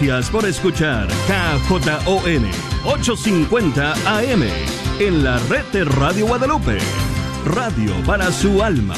Gracias 0.00 0.30
por 0.30 0.46
escuchar 0.46 1.08
KJON 1.26 2.50
850 2.86 3.92
AM 4.06 4.44
en 4.98 5.22
la 5.22 5.38
red 5.40 5.62
de 5.72 5.84
Radio 5.84 6.26
Guadalupe. 6.26 6.78
Radio 7.44 7.92
para 8.06 8.32
su 8.32 8.62
alma. 8.62 8.94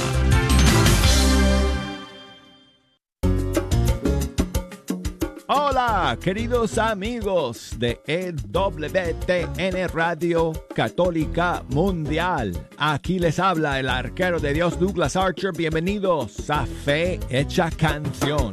Hola, 5.48 6.16
queridos 6.22 6.78
amigos 6.78 7.74
de 7.78 8.00
EWTN 8.06 9.88
Radio 9.92 10.52
Católica 10.72 11.64
Mundial. 11.70 12.68
Aquí 12.78 13.18
les 13.18 13.40
habla 13.40 13.80
el 13.80 13.88
arquero 13.88 14.38
de 14.38 14.52
Dios 14.52 14.78
Douglas 14.78 15.16
Archer. 15.16 15.50
Bienvenidos 15.52 16.48
a 16.48 16.64
Fe 16.64 17.18
Hecha 17.28 17.72
Canción. 17.72 18.52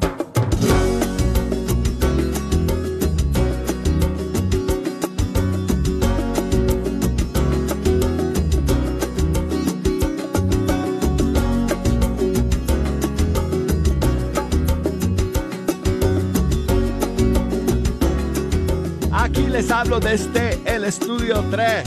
Hablo 19.80 20.02
desde 20.02 20.60
el 20.66 20.84
estudio 20.84 21.42
3. 21.52 21.84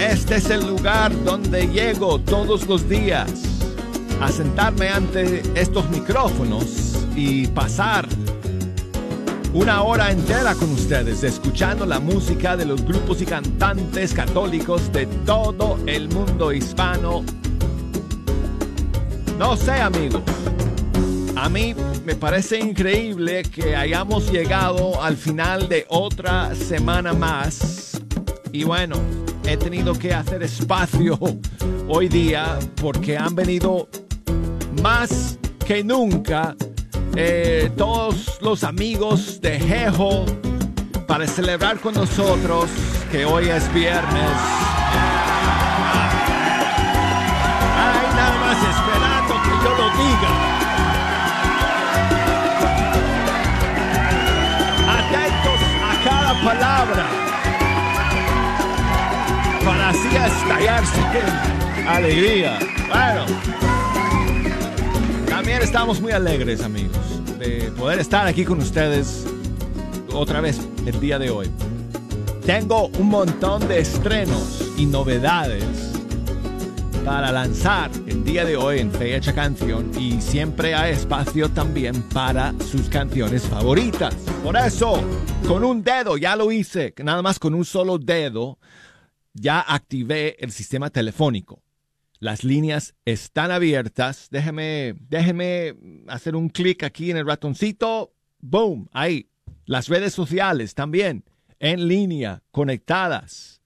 Este 0.00 0.36
es 0.36 0.50
el 0.50 0.66
lugar 0.66 1.12
donde 1.22 1.68
llego 1.68 2.18
todos 2.18 2.66
los 2.66 2.88
días 2.88 3.30
a 4.20 4.28
sentarme 4.32 4.88
ante 4.88 5.44
estos 5.54 5.88
micrófonos 5.88 7.06
y 7.14 7.46
pasar 7.46 8.08
una 9.54 9.84
hora 9.84 10.10
entera 10.10 10.52
con 10.56 10.72
ustedes 10.72 11.22
escuchando 11.22 11.86
la 11.86 12.00
música 12.00 12.56
de 12.56 12.64
los 12.64 12.84
grupos 12.84 13.22
y 13.22 13.26
cantantes 13.26 14.12
católicos 14.14 14.92
de 14.92 15.06
todo 15.24 15.78
el 15.86 16.08
mundo 16.08 16.52
hispano. 16.52 17.22
No 19.38 19.56
sé 19.56 19.74
amigos, 19.74 20.22
a 21.48 21.50
mí 21.50 21.74
me 22.04 22.14
parece 22.14 22.58
increíble 22.58 23.42
que 23.42 23.74
hayamos 23.74 24.30
llegado 24.30 25.02
al 25.02 25.16
final 25.16 25.66
de 25.66 25.86
otra 25.88 26.54
semana 26.54 27.14
más. 27.14 27.98
Y 28.52 28.64
bueno, 28.64 28.96
he 29.44 29.56
tenido 29.56 29.94
que 29.94 30.12
hacer 30.12 30.42
espacio 30.42 31.18
hoy 31.88 32.08
día 32.08 32.58
porque 32.82 33.16
han 33.16 33.34
venido 33.34 33.88
más 34.82 35.38
que 35.66 35.82
nunca 35.82 36.54
eh, 37.16 37.70
todos 37.78 38.38
los 38.42 38.62
amigos 38.62 39.40
de 39.40 39.58
Jejo 39.58 40.26
para 41.06 41.26
celebrar 41.26 41.80
con 41.80 41.94
nosotros 41.94 42.68
que 43.10 43.24
hoy 43.24 43.48
es 43.48 43.72
viernes. 43.72 44.67
Para 59.68 59.90
así 59.90 60.08
estallarse 60.08 60.98
en 61.78 61.86
alegría. 61.86 62.58
Bueno, 62.88 63.26
también 65.28 65.60
estamos 65.60 66.00
muy 66.00 66.12
alegres, 66.12 66.62
amigos, 66.62 66.96
de 67.38 67.70
poder 67.76 67.98
estar 67.98 68.26
aquí 68.26 68.46
con 68.46 68.60
ustedes 68.60 69.26
otra 70.14 70.40
vez 70.40 70.58
el 70.86 70.98
día 71.00 71.18
de 71.18 71.28
hoy. 71.28 71.50
Tengo 72.46 72.86
un 72.98 73.08
montón 73.08 73.68
de 73.68 73.80
estrenos 73.80 74.72
y 74.78 74.86
novedades 74.86 75.64
para 77.04 77.30
lanzar 77.30 77.90
el 78.06 78.24
día 78.24 78.46
de 78.46 78.56
hoy 78.56 78.78
en 78.78 78.90
Fecha 78.90 79.34
Canción 79.34 79.90
y 79.98 80.18
siempre 80.22 80.74
hay 80.74 80.94
espacio 80.94 81.50
también 81.50 82.02
para 82.14 82.54
sus 82.70 82.88
canciones 82.88 83.42
favoritas. 83.42 84.14
Por 84.42 84.56
eso, 84.56 85.04
con 85.46 85.62
un 85.62 85.84
dedo, 85.84 86.16
ya 86.16 86.36
lo 86.36 86.50
hice, 86.52 86.94
nada 87.04 87.20
más 87.20 87.38
con 87.38 87.52
un 87.52 87.66
solo 87.66 87.98
dedo, 87.98 88.58
ya 89.40 89.60
activé 89.60 90.36
el 90.42 90.52
sistema 90.52 90.90
telefónico. 90.90 91.62
Las 92.20 92.42
líneas 92.44 92.94
están 93.04 93.50
abiertas. 93.50 94.28
Déjeme, 94.30 94.94
déjeme 95.08 95.76
hacer 96.08 96.34
un 96.34 96.48
clic 96.48 96.82
aquí 96.82 97.10
en 97.10 97.16
el 97.16 97.26
ratoncito. 97.26 98.12
Boom, 98.40 98.88
ahí. 98.92 99.30
Las 99.66 99.88
redes 99.88 100.14
sociales 100.14 100.74
también 100.74 101.24
en 101.60 101.88
línea, 101.88 102.42
conectadas 102.50 103.58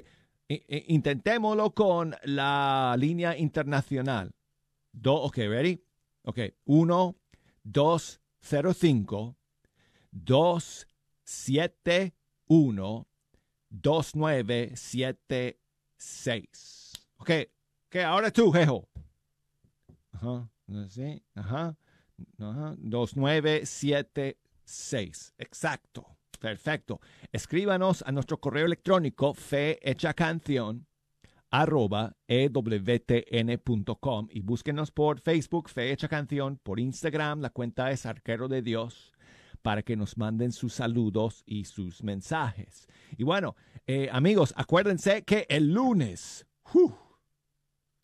intentémoslo 0.49 1.75
con 1.75 2.15
la 2.23 2.95
línea 2.97 3.37
internacional. 3.37 4.33
Do, 4.93 5.15
ok, 5.15 5.37
ready? 5.39 5.83
Ok, 6.23 6.39
1, 6.67 7.17
2, 7.65 8.21
0, 8.41 8.75
5, 8.75 9.37
2, 10.13 10.87
7, 11.25 12.15
1, 12.47 13.09
2, 13.71 14.15
9, 14.15 14.73
7, 14.77 15.61
6. 15.97 16.93
Ok, 17.17 17.31
ok, 17.89 17.97
ahora 18.05 18.31
tú, 18.31 18.53
Jejo. 18.53 18.89
Ajá, 20.13 20.49
sí, 20.89 21.23
ajá, 21.35 21.77
ajá, 22.39 22.75
2, 22.79 23.17
9, 23.17 23.63
7, 23.65 24.39
6. 24.65 25.35
Exacto, 25.39 26.07
perfecto. 26.39 27.01
Escríbanos 27.33 28.05
a 28.07 28.13
nuestro 28.13 28.39
correo 28.39 28.67
electrónico 28.67 29.35
fehechacanción 29.35 30.87
arroba 31.51 32.17
ewtn.com 32.27 34.29
y 34.31 34.43
búsquenos 34.43 34.91
por 34.91 35.21
Facebook, 35.21 35.71
Fe 35.71 35.93
Hecha 35.93 36.09
Canción, 36.09 36.59
por 36.63 36.79
Instagram, 36.79 37.41
la 37.41 37.49
cuenta 37.51 37.91
es 37.91 38.07
Arquero 38.07 38.49
de 38.49 38.63
Dios, 38.63 39.13
para 39.63 39.83
que 39.83 39.97
nos 39.97 40.19
manden 40.19 40.53
sus 40.53 40.75
saludos 40.75 41.43
y 41.47 41.65
sus 41.65 42.03
mensajes. 42.03 42.87
Y 43.17 43.25
bueno, 43.25 43.57
eh, 43.87 44.09
amigos, 44.13 44.53
acuérdense 44.57 45.23
que 45.23 45.47
el 45.49 45.73
lunes, 45.73 46.47
¡uh! 46.75 46.93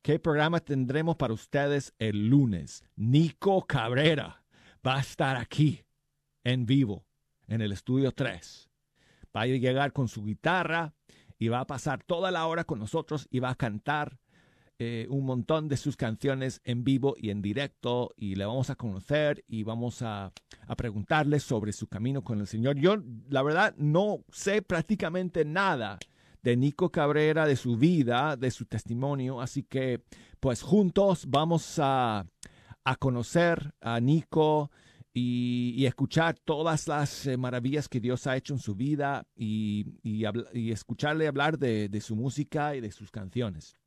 ¿Qué 0.05 0.19
programa 0.19 0.61
tendremos 0.61 1.17
para 1.17 1.33
ustedes 1.33 1.95
el 1.99 2.29
lunes? 2.29 2.85
Nico 2.95 3.67
Cabrera 3.67 4.45
va 4.87 4.97
a 4.97 5.01
estar 5.01 5.39
aquí 5.39 5.83
en 6.45 6.67
vivo, 6.67 7.07
en 7.49 7.63
el 7.63 7.73
estudio 7.73 8.13
3. 8.13 8.69
Va 9.35 9.41
a 9.41 9.47
llegar 9.47 9.95
con 9.95 10.09
su 10.09 10.23
guitarra 10.23 10.93
y 11.39 11.49
va 11.49 11.61
a 11.61 11.67
pasar 11.67 12.05
toda 12.05 12.31
la 12.31 12.47
hora 12.47 12.65
con 12.65 12.81
nosotros 12.81 13.27
y 13.31 13.39
va 13.39 13.49
a 13.49 13.55
cantar 13.55 14.19
eh, 14.79 15.07
un 15.09 15.25
montón 15.25 15.69
de 15.69 15.79
sus 15.79 15.97
canciones 15.97 16.61
en 16.65 16.85
vivo 16.85 17.15
y 17.17 17.31
en 17.31 17.41
directo 17.41 18.13
y 18.15 18.35
le 18.35 18.45
vamos 18.45 18.69
a 18.69 18.77
conocer 18.77 19.43
y 19.49 19.63
vamos 19.63 20.03
a, 20.03 20.33
a 20.67 20.77
preguntarle 20.77 21.41
sobre 21.41 21.73
su 21.73 21.87
camino 21.87 22.23
con 22.23 22.41
el 22.41 22.47
Señor. 22.47 22.77
Yo, 22.77 22.99
la 23.31 23.43
verdad, 23.43 23.75
no 23.79 24.23
sé 24.31 24.61
prácticamente 24.61 25.47
nada 25.47 25.99
de 26.45 26.59
Nico 26.59 26.91
Cabrera, 26.91 27.47
de 27.47 27.57
su 27.57 27.79
vida, 27.79 28.37
de 28.37 28.51
su 28.51 28.67
testimonio, 28.67 29.41
así 29.41 29.63
que 29.63 30.03
pues 30.41 30.61
juntos 30.61 31.25
vamos 31.27 31.79
a, 31.79 32.27
a 32.85 32.97
conocer 32.97 33.73
a 33.81 33.99
Nico 33.99 34.71
y, 35.15 35.73
y, 35.75 35.87
escuchar 35.87 36.39
todas 36.39 36.87
las 36.87 37.27
eh, 37.27 37.39
maravillas 37.39 37.89
que 37.89 37.99
Dios 37.99 38.27
ha 38.27 38.37
hecho 38.37 38.53
en 38.53 38.59
su 38.59 38.75
vida 38.75 39.27
y, 39.35 39.87
y, 40.03 40.25
y 40.53 40.71
escucharle 40.71 41.29
hablar 41.29 41.59
de, 41.59 41.89
de, 41.89 42.01
su 42.03 42.15
música 42.15 42.77
y 42.77 42.81
de 42.83 42.91
sus 42.91 43.11
canciones. 43.11 43.79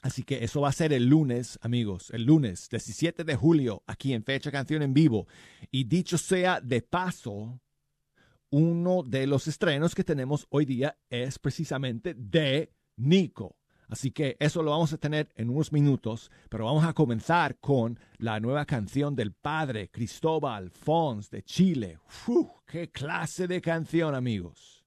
Así 0.00 0.22
que 0.22 0.44
eso 0.44 0.60
va 0.60 0.68
a 0.68 0.72
ser 0.72 0.92
el 0.92 1.06
lunes, 1.06 1.58
amigos, 1.60 2.10
el 2.10 2.24
lunes 2.24 2.68
17 2.70 3.24
de 3.24 3.34
julio, 3.34 3.82
aquí 3.86 4.12
en 4.12 4.22
Fecha 4.22 4.52
Canción 4.52 4.82
en 4.82 4.94
Vivo. 4.94 5.26
Y 5.72 5.84
dicho 5.84 6.18
sea 6.18 6.60
de 6.60 6.82
paso, 6.82 7.58
uno 8.50 9.02
de 9.02 9.26
los 9.26 9.48
estrenos 9.48 9.94
que 9.94 10.04
tenemos 10.04 10.46
hoy 10.50 10.64
día 10.64 10.96
es 11.08 11.38
precisamente 11.38 12.14
de 12.14 12.72
Nico. 12.96 13.56
Así 13.88 14.12
que 14.12 14.36
eso 14.38 14.62
lo 14.62 14.70
vamos 14.70 14.92
a 14.92 14.98
tener 14.98 15.32
en 15.34 15.50
unos 15.50 15.72
minutos, 15.72 16.30
pero 16.48 16.66
vamos 16.66 16.84
a 16.84 16.92
comenzar 16.92 17.58
con 17.58 17.98
la 18.18 18.38
nueva 18.38 18.64
canción 18.64 19.16
del 19.16 19.32
padre 19.32 19.90
Cristóbal 19.90 20.70
Fons 20.70 21.28
de 21.30 21.42
Chile. 21.42 21.98
¡Qué 22.66 22.90
clase 22.90 23.48
de 23.48 23.60
canción, 23.60 24.14
amigos! 24.14 24.84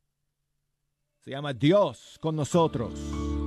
Se 1.19 1.31
llama 1.31 1.53
Dios 1.53 2.17
con 2.21 2.35
nosotros. 2.35 3.42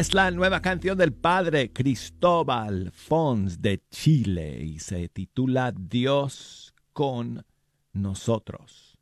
Es 0.00 0.14
la 0.14 0.30
nueva 0.30 0.62
canción 0.62 0.96
del 0.96 1.12
padre 1.12 1.74
Cristóbal 1.74 2.90
Fons 2.90 3.60
de 3.60 3.82
Chile 3.90 4.62
y 4.64 4.78
se 4.78 5.10
titula 5.10 5.74
Dios 5.76 6.72
con 6.94 7.44
nosotros. 7.92 8.96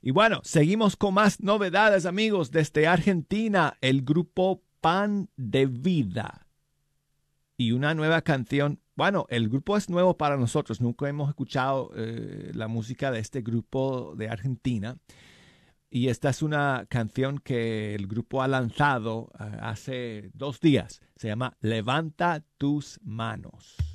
Y 0.00 0.12
bueno, 0.12 0.42
seguimos 0.44 0.94
con 0.94 1.14
más 1.14 1.40
novedades 1.40 2.06
amigos 2.06 2.52
desde 2.52 2.86
Argentina, 2.86 3.78
el 3.80 4.02
grupo 4.02 4.62
Pan 4.80 5.28
de 5.36 5.66
Vida. 5.66 6.46
Y 7.56 7.72
una 7.72 7.92
nueva 7.92 8.22
canción, 8.22 8.78
bueno, 8.94 9.26
el 9.28 9.48
grupo 9.48 9.76
es 9.76 9.90
nuevo 9.90 10.16
para 10.16 10.36
nosotros, 10.36 10.80
nunca 10.80 11.08
hemos 11.08 11.30
escuchado 11.30 11.90
eh, 11.96 12.52
la 12.54 12.68
música 12.68 13.10
de 13.10 13.18
este 13.18 13.42
grupo 13.42 14.14
de 14.16 14.28
Argentina. 14.28 14.98
Y 15.90 16.08
esta 16.08 16.30
es 16.30 16.40
una 16.40 16.86
canción 16.88 17.38
que 17.38 17.96
el 17.96 18.06
grupo 18.06 18.42
ha 18.42 18.48
lanzado 18.48 19.32
eh, 19.40 19.58
hace 19.60 20.30
dos 20.34 20.60
días. 20.60 21.00
Se 21.16 21.26
llama 21.26 21.56
Levanta 21.60 22.44
tus 22.58 23.00
manos. 23.02 23.89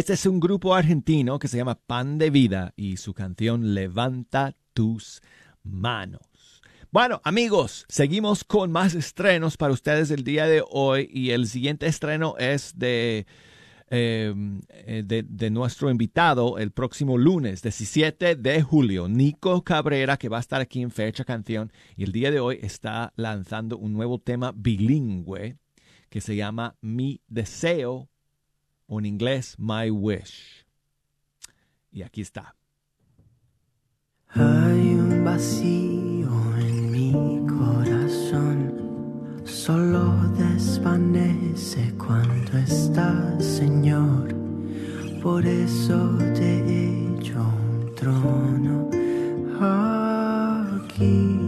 Este 0.00 0.14
es 0.14 0.24
un 0.24 0.40
grupo 0.40 0.74
argentino 0.74 1.38
que 1.38 1.46
se 1.46 1.58
llama 1.58 1.74
Pan 1.74 2.16
de 2.16 2.30
Vida 2.30 2.72
y 2.74 2.96
su 2.96 3.12
canción 3.12 3.74
Levanta 3.74 4.56
tus 4.72 5.20
manos. 5.62 6.62
Bueno, 6.90 7.20
amigos, 7.22 7.84
seguimos 7.90 8.42
con 8.42 8.72
más 8.72 8.94
estrenos 8.94 9.58
para 9.58 9.74
ustedes 9.74 10.10
el 10.10 10.24
día 10.24 10.46
de 10.46 10.64
hoy 10.66 11.06
y 11.12 11.32
el 11.32 11.46
siguiente 11.46 11.86
estreno 11.86 12.34
es 12.38 12.78
de, 12.78 13.26
em, 13.90 14.62
eh, 14.70 15.02
de, 15.04 15.22
de, 15.22 15.50
nuestro 15.50 15.90
invitado 15.90 16.56
el 16.56 16.70
próximo 16.70 17.18
lunes, 17.18 17.60
17 17.60 18.36
de 18.36 18.62
julio, 18.62 19.06
Nico 19.06 19.62
Cabrera, 19.64 20.16
que 20.16 20.30
va 20.30 20.38
a 20.38 20.40
estar 20.40 20.62
aquí 20.62 20.80
en 20.80 20.90
Fecha 20.90 21.26
Canción 21.26 21.70
y 21.94 22.04
el 22.04 22.12
día 22.12 22.30
de 22.30 22.40
hoy 22.40 22.58
está 22.62 23.12
lanzando 23.16 23.76
un 23.76 23.92
nuevo 23.92 24.18
tema 24.18 24.54
bilingüe 24.56 25.58
que 26.08 26.22
se 26.22 26.36
llama 26.36 26.74
Mi 26.80 27.20
Deseo 27.28 28.09
o 28.90 28.98
en 28.98 29.06
inglés 29.06 29.54
My 29.56 29.88
Wish. 29.88 30.66
Y 31.92 32.02
aquí 32.02 32.20
está. 32.22 32.56
Hay 34.28 34.94
un 34.94 35.24
vacío 35.24 36.30
en 36.58 36.90
mi 36.90 37.12
corazón, 37.46 39.42
solo 39.44 40.12
desvanece 40.36 41.94
cuando 41.96 42.58
estás, 42.58 43.44
Señor. 43.44 44.34
Por 45.22 45.46
eso 45.46 46.18
te 46.34 46.58
he 46.58 47.16
hecho 47.16 47.40
un 47.40 47.94
trono 47.94 48.90
aquí. 50.78 51.38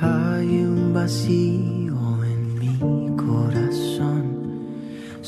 Hay 0.00 0.64
un 0.64 0.92
vacío 0.94 1.69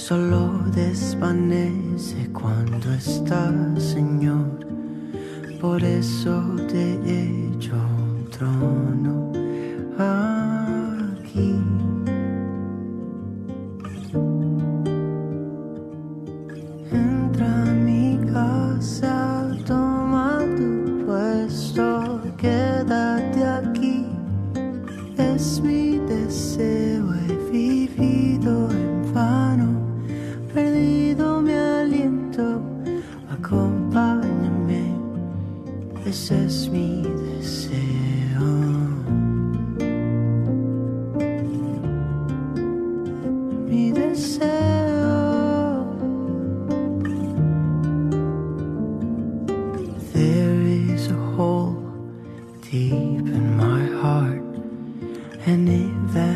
solo 0.02 0.58
desvanece 0.74 2.28
cuando 2.32 2.92
estás, 2.92 3.80
Señor. 3.80 4.66
Por 5.60 5.84
eso 5.84 6.56
te 6.68 6.94
he 7.06 7.46
hecho 7.46 7.74
un 7.76 8.28
trono 8.28 9.30
aquí. 9.96 11.54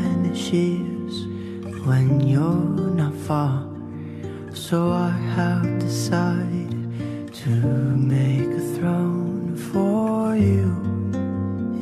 Vanishes 0.06 1.26
when 1.86 2.20
you're 2.20 2.90
not 3.02 3.14
far. 3.28 3.66
So 4.52 4.92
I 4.92 5.10
have 5.36 5.78
decided 5.78 7.34
to 7.42 7.50
make 8.16 8.50
a 8.62 8.64
throne 8.76 9.56
for 9.70 10.36
you 10.36 10.68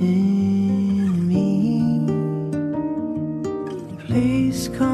in 0.01 1.29
me. 1.29 1.45
Please 4.07 4.69
come 4.79 4.94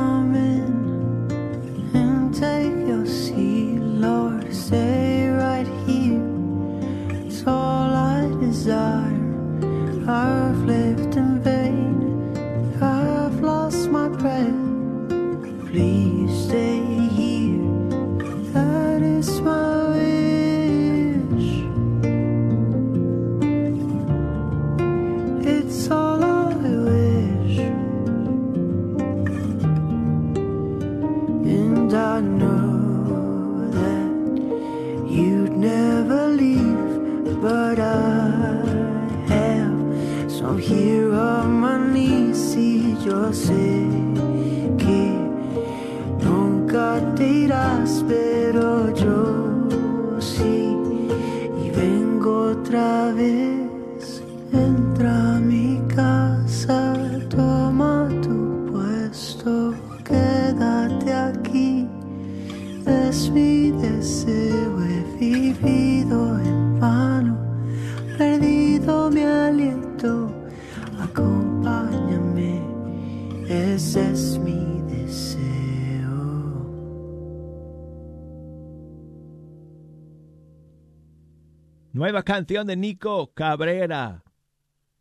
Canción 82.23 82.67
de 82.67 82.77
Nico 82.77 83.33
Cabrera. 83.33 84.23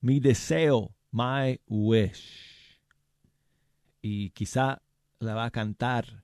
Mi 0.02 0.20
deseo, 0.20 0.96
My 1.12 1.60
Wish. 1.68 2.80
Y 4.02 4.30
quizá 4.30 4.82
la 5.20 5.36
va 5.36 5.46
a 5.46 5.52
cantar 5.52 6.24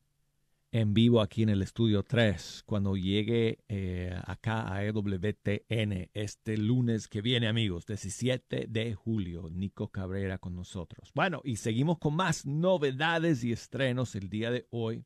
en 0.71 0.93
vivo 0.93 1.21
aquí 1.21 1.43
en 1.43 1.49
el 1.49 1.61
estudio 1.61 2.03
3 2.03 2.63
cuando 2.65 2.95
llegue 2.95 3.59
eh, 3.67 4.17
acá 4.25 4.73
a 4.73 4.83
EWTN 4.85 6.09
este 6.13 6.57
lunes 6.57 7.07
que 7.07 7.21
viene, 7.21 7.47
amigos, 7.47 7.85
17 7.85 8.67
de 8.69 8.93
julio. 8.93 9.49
Nico 9.51 9.89
Cabrera 9.89 10.37
con 10.37 10.55
nosotros. 10.55 11.11
Bueno, 11.13 11.41
y 11.43 11.57
seguimos 11.57 11.97
con 11.97 12.15
más 12.15 12.45
novedades 12.45 13.43
y 13.43 13.51
estrenos 13.51 14.15
el 14.15 14.29
día 14.29 14.51
de 14.51 14.67
hoy. 14.69 15.05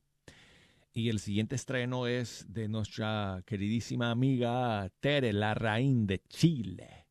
Y 0.92 1.08
el 1.08 1.20
siguiente 1.20 1.54
estreno 1.54 2.06
es 2.08 2.46
de 2.48 2.68
nuestra 2.68 3.42
queridísima 3.46 4.10
amiga 4.10 4.90
Tere 5.00 5.32
Larraín 5.32 6.06
de 6.06 6.20
Chile. 6.28 7.06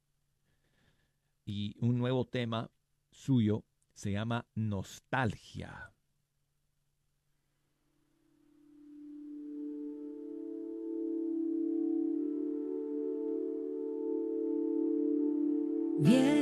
Y 1.46 1.78
un 1.80 1.98
nuevo 1.98 2.26
tema 2.26 2.70
suyo 3.10 3.64
se 3.94 4.12
llama 4.12 4.46
Nostalgia. 4.56 5.94
Bien. 16.00 16.39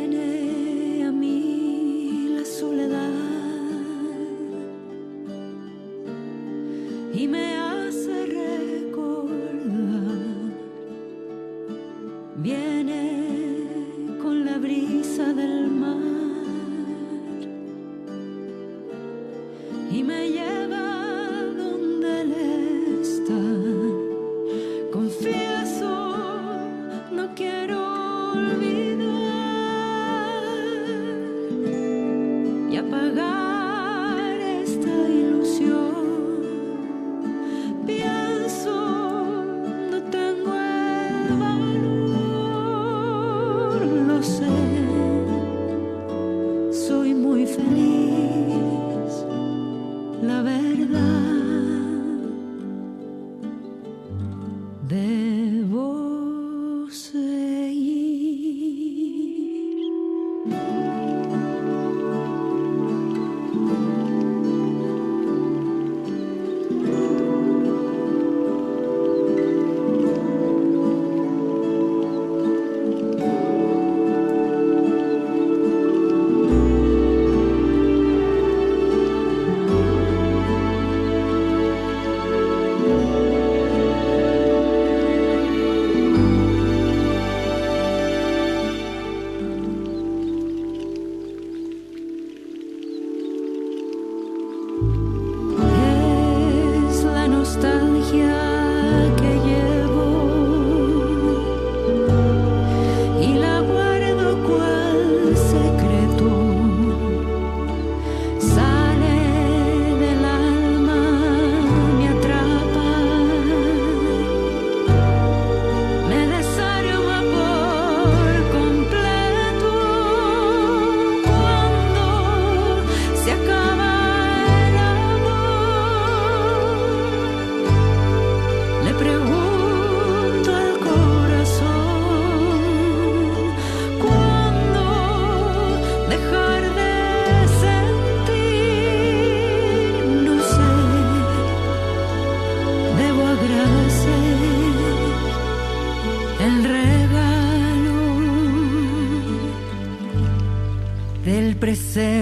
Del 151.58 151.60
presente 151.60 152.17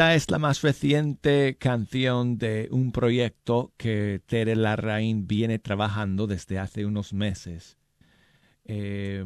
Esta 0.00 0.14
es 0.14 0.30
la 0.30 0.38
más 0.38 0.62
reciente 0.62 1.58
canción 1.58 2.38
de 2.38 2.68
un 2.70 2.90
proyecto 2.90 3.74
que 3.76 4.22
Tere 4.24 4.56
Larraín 4.56 5.26
viene 5.26 5.58
trabajando 5.58 6.26
desde 6.26 6.58
hace 6.58 6.86
unos 6.86 7.12
meses. 7.12 7.76
Eh, 8.64 9.22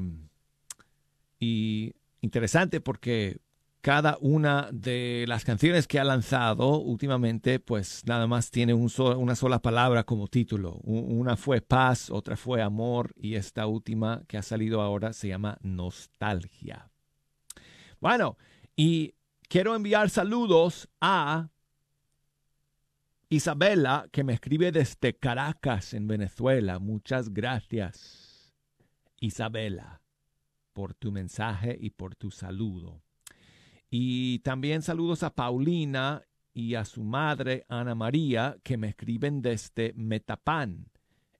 y 1.38 1.94
interesante 2.22 2.80
porque 2.80 3.38
cada 3.82 4.18
una 4.20 4.68
de 4.72 5.26
las 5.28 5.44
canciones 5.44 5.86
que 5.86 6.00
ha 6.00 6.04
lanzado 6.04 6.80
últimamente, 6.80 7.60
pues 7.60 8.02
nada 8.04 8.26
más 8.26 8.50
tiene 8.50 8.74
una 8.74 9.36
sola 9.36 9.62
palabra 9.62 10.02
como 10.02 10.26
título. 10.26 10.80
Una 10.82 11.36
fue 11.36 11.60
paz, 11.60 12.10
otra 12.10 12.36
fue 12.36 12.62
amor 12.62 13.12
y 13.16 13.36
esta 13.36 13.68
última 13.68 14.24
que 14.26 14.38
ha 14.38 14.42
salido 14.42 14.80
ahora 14.80 15.12
se 15.12 15.28
llama 15.28 15.56
nostalgia. 15.62 16.90
Bueno, 18.00 18.36
y 18.74 19.14
quiero 19.48 19.74
enviar 19.74 20.10
saludos 20.10 20.88
a 21.00 21.48
Isabela, 23.28 24.08
que 24.12 24.24
me 24.24 24.34
escribe 24.34 24.70
desde 24.72 25.16
Caracas, 25.16 25.94
en 25.94 26.06
Venezuela. 26.06 26.78
Muchas 26.78 27.32
gracias, 27.32 28.54
Isabela, 29.20 30.02
por 30.72 30.94
tu 30.94 31.10
mensaje 31.10 31.76
y 31.80 31.90
por 31.90 32.14
tu 32.14 32.30
saludo. 32.30 33.02
Y 33.90 34.40
también 34.40 34.82
saludos 34.82 35.22
a 35.22 35.34
Paulina 35.34 36.22
y 36.52 36.74
a 36.74 36.84
su 36.84 37.02
madre, 37.02 37.64
Ana 37.68 37.94
María, 37.94 38.56
que 38.62 38.76
me 38.76 38.88
escriben 38.88 39.42
desde 39.42 39.92
Metapán, 39.94 40.90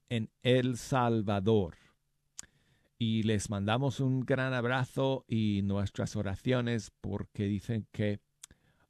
en 0.09 0.29
El 0.43 0.77
Salvador 0.77 1.84
y 2.97 3.23
les 3.23 3.49
mandamos 3.49 3.99
un 3.99 4.21
gran 4.21 4.53
abrazo 4.53 5.25
y 5.27 5.61
nuestras 5.63 6.15
oraciones 6.15 6.91
porque 7.01 7.43
dicen 7.45 7.87
que 7.91 8.19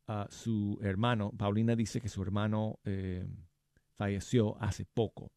ah, 0.07 0.27
su 0.29 0.79
hermano, 0.81 1.31
Paulina 1.31 1.75
dice 1.75 1.99
que 1.99 2.09
su 2.09 2.21
hermano 2.21 2.79
eh, 2.83 3.25
falleció 3.95 4.61
hace 4.61 4.85
poco. 4.85 5.31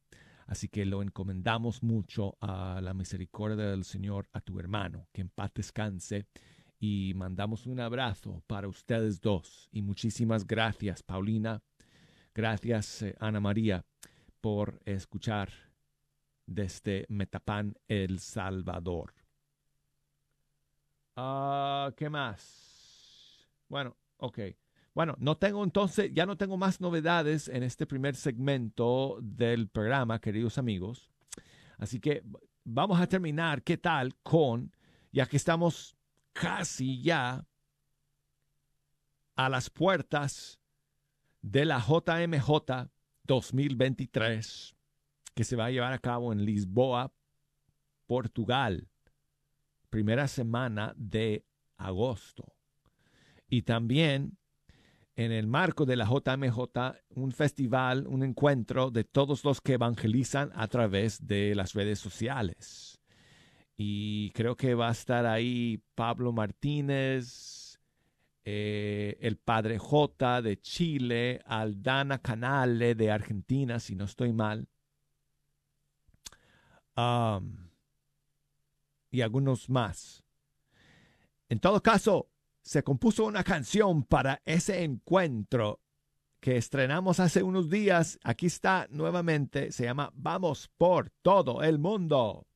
Así 0.47 0.69
que 0.69 0.87
lo 0.87 1.03
encomendamos 1.03 1.83
mucho 1.83 2.37
a 2.41 2.81
la 2.83 2.95
misericordia 2.95 3.67
del 3.67 3.85
Señor, 3.85 4.29
a 4.33 4.41
tu 4.41 4.59
hermano, 4.59 5.07
que 5.13 5.21
en 5.21 5.29
paz 5.29 5.53
descanse. 5.55 6.27
Y 6.81 7.13
mandamos 7.17 7.67
un 7.67 7.81
abrazo 7.81 8.43
para 8.47 8.69
ustedes 8.69 9.21
dos. 9.21 9.69
Y 9.73 9.83
muchísimas 9.83 10.47
gracias, 10.47 11.03
Paulina. 11.03 11.63
Gracias, 12.35 13.03
eh, 13.03 13.15
Ana 13.19 13.41
María, 13.41 13.85
por 14.41 14.81
escuchar 14.87 15.68
desde 16.49 17.05
Metapán, 17.09 17.77
El 17.87 18.19
Salvador. 18.19 19.15
Ah, 21.15 21.93
¿Qué 21.97 22.09
más? 22.09 23.47
Bueno, 23.69 23.97
ok. 24.17 24.39
Bueno, 24.95 25.15
no 25.19 25.37
tengo 25.37 25.63
entonces, 25.63 26.11
ya 26.13 26.27
no 26.27 26.37
tengo 26.37 26.57
más 26.57 26.81
novedades 26.81 27.49
en 27.49 27.63
este 27.63 27.87
primer 27.87 28.17
segmento 28.17 29.19
del 29.21 29.69
programa, 29.69 30.21
queridos 30.21 30.59
amigos. 30.59 31.11
Así 31.77 32.01
que 32.01 32.25
vamos 32.65 33.01
a 33.01 33.07
terminar, 33.07 33.63
¿qué 33.63 33.77
tal? 33.77 34.17
Con, 34.23 34.75
ya 35.13 35.27
que 35.27 35.37
estamos 35.37 35.97
casi 36.33 37.03
ya 37.03 37.47
a 39.37 39.49
las 39.49 39.71
puertas 39.71 40.59
de 41.43 41.65
la 41.65 41.79
JMJ 41.79 42.89
2023 43.25 44.78
que 45.39 45.45
se 45.45 45.55
va 45.55 45.67
a 45.67 45.71
llevar 45.71 45.93
a 45.93 46.01
cabo 46.01 46.33
en 46.33 46.45
Lisboa, 46.45 47.13
Portugal. 48.09 48.89
Primera 49.89 50.27
semana 50.27 50.95
de 50.97 51.45
agosto. 51.77 52.57
Y 53.49 53.63
también 53.63 54.37
en 55.15 55.31
el 55.31 55.47
marco 55.47 55.87
de 55.87 55.95
la 55.95 56.07
JMJ, 56.07 56.59
un 57.11 57.31
festival, 57.31 58.09
un 58.09 58.25
encuentro 58.25 58.91
de 58.91 59.05
todos 59.05 59.45
los 59.45 59.61
que 59.61 59.75
evangelizan 59.75 60.51
a 60.57 60.67
través 60.67 61.25
de 61.25 61.55
las 61.55 61.73
redes 61.73 62.01
sociales. 62.01 62.99
Y 63.77 64.33
creo 64.33 64.57
que 64.57 64.75
va 64.75 64.89
a 64.89 64.93
estar 64.93 65.25
ahí 65.25 65.81
Pablo 65.95 66.33
Martínez, 66.33 67.79
eh, 68.45 69.17
el 69.21 69.37
Padre 69.37 69.79
J 69.79 70.43
de 70.43 70.61
Chile, 70.61 71.41
Aldana 71.45 72.19
Canale 72.19 72.97
de 72.97 73.13
Argentina, 73.13 73.79
si 73.79 73.95
no 73.95 74.07
estoy 74.07 74.33
mal. 74.33 74.67
Um, 76.99 77.69
y 79.13 79.21
algunos 79.21 79.71
más. 79.71 80.25
En 81.49 81.61
todo 81.61 81.81
caso, 81.81 82.29
se 82.61 82.83
compuso 82.83 83.25
una 83.25 83.45
canción 83.45 84.03
para 84.03 84.43
ese 84.45 84.83
encuentro 84.83 85.81
que 86.41 86.57
estrenamos 86.57 87.21
hace 87.21 87.45
unos 87.45 87.71
días. 87.71 88.19
Aquí 88.25 88.47
está 88.47 88.89
nuevamente. 88.91 89.71
Se 89.71 89.85
llama 89.85 90.11
Vamos 90.15 90.71
por 90.77 91.11
todo 91.23 91.63
el 91.63 91.79
mundo. 91.79 92.48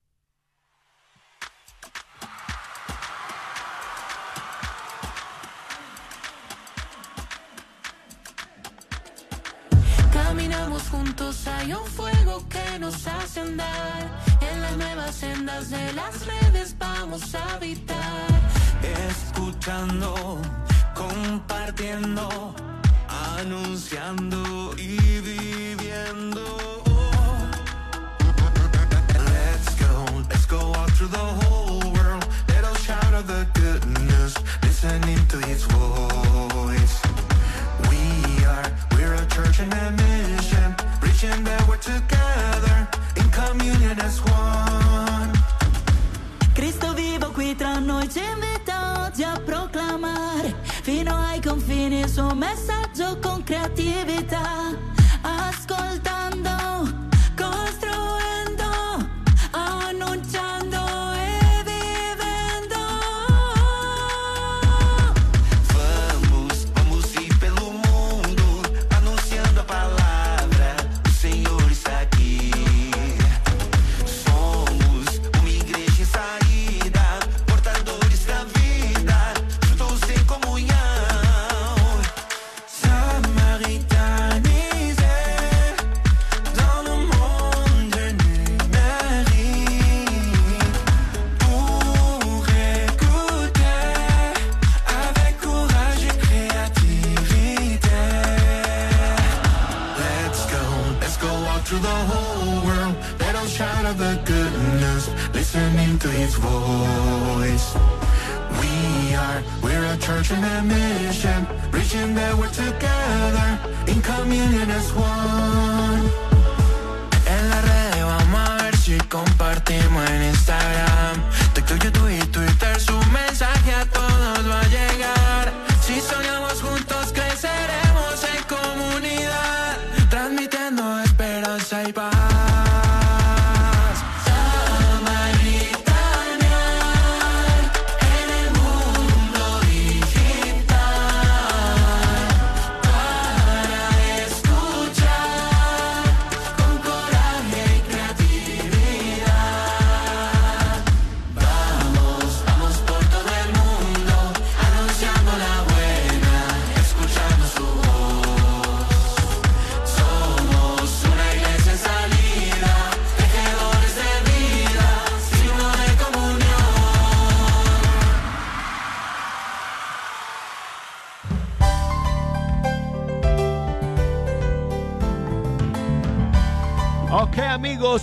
Hay 11.46 11.72
un 11.72 11.84
fuego 11.86 12.42
que 12.48 12.78
nos 12.78 13.06
hace 13.06 13.40
andar. 13.40 14.20
En 14.40 14.60
las 14.62 14.76
nuevas 14.76 15.14
sendas 15.14 15.70
de 15.70 15.92
las 15.92 16.26
redes 16.26 16.74
vamos 16.78 17.34
a 17.34 17.54
habitar. 17.54 18.28
escuchando, 18.82 20.40
compartiendo, 20.94 22.54
anunciando 23.38 24.74
y 24.78 24.96
viviendo. 25.20 26.42
Let's 29.32 29.74
go, 29.76 30.24
let's 30.30 30.46
go 30.46 30.74
out 30.74 30.90
through 30.92 31.08
the 31.08 31.18
whole 31.18 31.80
world. 31.92 32.26
Let 32.48 32.64
us 32.64 32.78
shout 32.84 33.12
out 33.14 33.26
the 33.26 33.46
good 33.54 33.84
news, 34.00 34.34
listening 34.62 35.26
to 35.28 35.38
His 35.46 35.64
voice. 35.64 37.00
We 37.90 38.44
are, 38.44 38.66
we're 38.96 39.14
a 39.14 39.26
church 39.26 39.60
in 39.60 39.72
a 39.72 39.90
mission, 39.92 40.74
preaching 41.22 41.44
that 41.44 41.68
we're 41.68 41.76
together 41.76 42.88
in 43.16 43.30
communion 43.30 43.98
as 44.00 44.20
one. 44.22 45.30
Cristo 46.52 46.92
vivo 46.94 47.30
qui 47.30 47.54
tra 47.54 47.78
noi 47.78 48.08
ci 48.10 48.20
invita 48.20 49.04
oggi 49.04 49.22
a 49.22 49.40
proclamare 49.40 50.54
fino 50.82 51.14
ai 51.14 51.40
confini 51.40 52.00
il 52.00 52.08
suo 52.08 52.34
messaggio 52.34 53.18
con 53.20 53.44
creatività. 53.44 54.76
Ascoltando, 55.22 57.01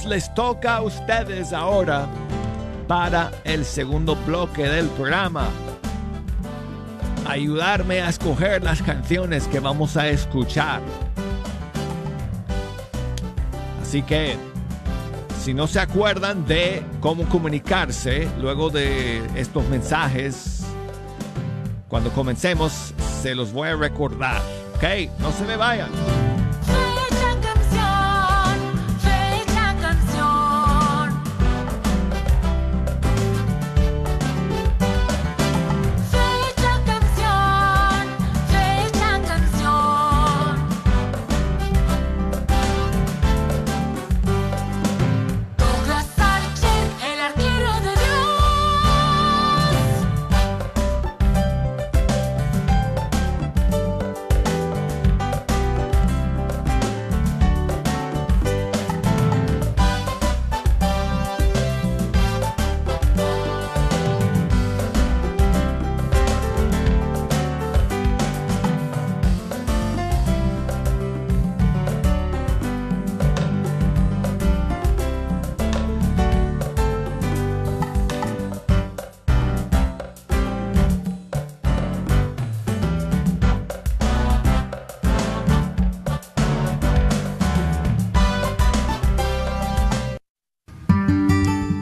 les 0.09 0.33
toca 0.33 0.77
a 0.77 0.81
ustedes 0.81 1.53
ahora 1.53 2.07
para 2.87 3.31
el 3.43 3.63
segundo 3.63 4.15
bloque 4.15 4.63
del 4.63 4.87
programa. 4.87 5.47
Ayudarme 7.27 8.01
a 8.01 8.09
escoger 8.09 8.63
las 8.63 8.81
canciones 8.81 9.47
que 9.47 9.59
vamos 9.59 9.95
a 9.97 10.07
escuchar. 10.07 10.81
Así 13.83 14.01
que, 14.01 14.35
si 15.39 15.53
no 15.53 15.67
se 15.67 15.79
acuerdan 15.79 16.45
de 16.47 16.83
cómo 17.01 17.25
comunicarse 17.25 18.27
luego 18.39 18.71
de 18.71 19.21
estos 19.35 19.67
mensajes, 19.69 20.65
cuando 21.87 22.09
comencemos, 22.11 22.95
se 23.21 23.35
los 23.35 23.53
voy 23.53 23.69
a 23.69 23.75
recordar. 23.75 24.41
Ok, 24.75 25.11
no 25.19 25.31
se 25.31 25.45
me 25.45 25.55
vayan. 25.55 26.18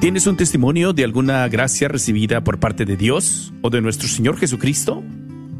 ¿Tienes 0.07 0.25
un 0.25 0.37
testimonio 0.37 0.93
de 0.93 1.03
alguna 1.03 1.45
gracia 1.49 1.89
recibida 1.89 2.41
por 2.41 2.61
parte 2.61 2.85
de 2.85 2.95
Dios 2.95 3.51
o 3.61 3.69
de 3.69 3.81
nuestro 3.81 4.07
Señor 4.07 4.37
Jesucristo? 4.37 5.03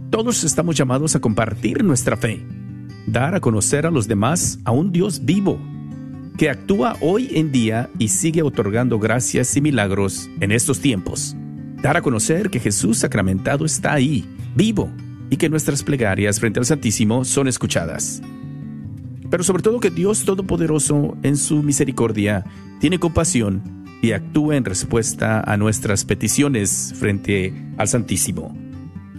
Todos 0.10 0.46
estamos 0.46 0.74
llamados 0.78 1.18
a 1.18 1.20
compartir 1.20 1.84
nuestra 1.84 2.16
fe, 2.16 2.46
dar 3.06 3.36
a 3.36 3.42
conocer 3.42 3.86
a 3.86 3.92
los 3.92 4.08
demás 4.08 4.60
a 4.64 4.72
un 4.72 4.94
Dios 4.94 5.26
vivo, 5.26 5.60
que 6.38 6.50
actúa 6.50 6.96
hoy 7.02 7.30
en 7.34 7.52
día 7.52 7.90
y 8.00 8.08
sigue 8.08 8.42
otorgando 8.42 9.00
gracias 9.00 9.58
y 9.58 9.60
milagros 9.60 10.30
en 10.40 10.54
estos 10.54 10.80
tiempos. 10.80 11.36
Dar 11.82 11.98
a 11.98 12.02
conocer 12.02 12.50
que 12.50 12.62
Jesús 12.62 13.00
sacramentado 13.00 13.66
está 13.66 13.92
ahí, 13.92 14.24
vivo, 14.56 14.90
y 15.30 15.36
que 15.36 15.50
nuestras 15.50 15.84
plegarias 15.84 16.40
frente 16.40 16.62
al 16.62 16.66
Santísimo 16.66 17.26
son 17.26 17.50
escuchadas. 17.50 18.22
Pero 19.30 19.44
sobre 19.44 19.62
todo 19.62 19.82
que 19.82 19.92
Dios 19.92 20.24
Todopoderoso, 20.24 21.18
en 21.22 21.36
su 21.36 21.64
misericordia, 21.64 22.46
tiene 22.80 22.98
compasión 22.98 23.77
y 24.02 24.12
actúa 24.12 24.56
en 24.56 24.66
respuesta 24.66 25.42
a 25.42 25.58
nuestras 25.58 26.06
peticiones 26.06 26.94
frente 26.98 27.54
al 27.78 27.88
Santísimo. 27.88 28.56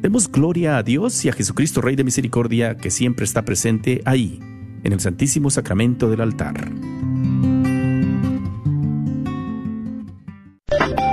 Demos 0.00 0.32
gloria 0.32 0.78
a 0.78 0.82
Dios 0.82 1.22
y 1.26 1.28
a 1.28 1.32
Jesucristo 1.34 1.82
Rey 1.82 1.94
de 1.94 2.04
Misericordia 2.04 2.78
que 2.78 2.90
siempre 2.90 3.26
está 3.26 3.44
presente 3.44 4.00
ahí, 4.06 4.40
en 4.82 4.94
el 4.94 5.00
Santísimo 5.00 5.50
Sacramento 5.50 6.08
del 6.08 6.22
altar. 6.22 6.70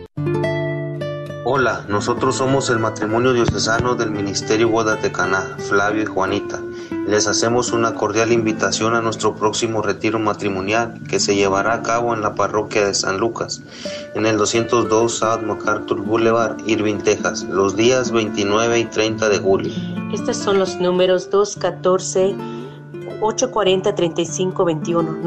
Hola, 1.43 1.83
nosotros 1.89 2.37
somos 2.37 2.69
el 2.69 2.79
matrimonio 2.79 3.33
diocesano 3.33 3.95
del 3.95 4.09
Ministerio 4.09 4.69
Bodas 4.69 5.01
de 5.01 5.11
Caná, 5.11 5.57
Flavio 5.57 6.03
y 6.03 6.05
Juanita. 6.05 6.61
Les 7.07 7.27
hacemos 7.27 7.71
una 7.71 7.93
cordial 7.93 8.31
invitación 8.31 8.95
a 8.95 9.01
nuestro 9.01 9.35
próximo 9.35 9.81
retiro 9.81 10.17
matrimonial 10.17 11.01
que 11.09 11.19
se 11.19 11.35
llevará 11.35 11.73
a 11.73 11.81
cabo 11.81 12.13
en 12.13 12.21
la 12.21 12.35
parroquia 12.35 12.85
de 12.85 12.93
San 12.93 13.19
Lucas, 13.19 13.61
en 14.15 14.25
el 14.25 14.37
202 14.37 15.11
South 15.11 15.41
MacArthur 15.41 16.01
Boulevard, 16.01 16.57
Irving, 16.67 16.99
Texas, 16.99 17.43
los 17.43 17.75
días 17.75 18.11
29 18.11 18.79
y 18.79 18.85
30 18.85 19.27
de 19.27 19.39
julio. 19.39 19.73
Estos 20.13 20.37
son 20.37 20.59
los 20.59 20.79
números 20.79 21.29
214 21.31 22.33
840 23.19 23.93
3521 23.93 25.21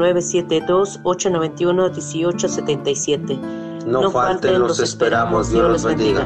972 3.85 3.85
891 3.85 3.87
1877. 3.87 3.87
No, 3.87 4.11
falten, 4.11 4.59
los 4.59 4.79
esperamos. 4.79 5.51
Dios 5.51 5.71
los 5.71 5.83
bendiga. 5.83 6.25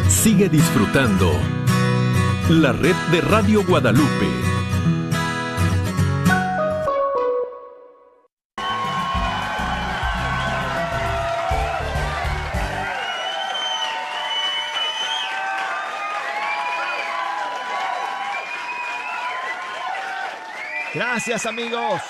Sigue 0.08 0.48
disfrutando 0.48 1.30
la 2.48 2.72
red 2.72 2.96
de 3.12 3.20
Radio 3.20 3.64
Guadalupe. 3.64 4.49
Gracias 21.20 21.44
amigos. 21.44 22.00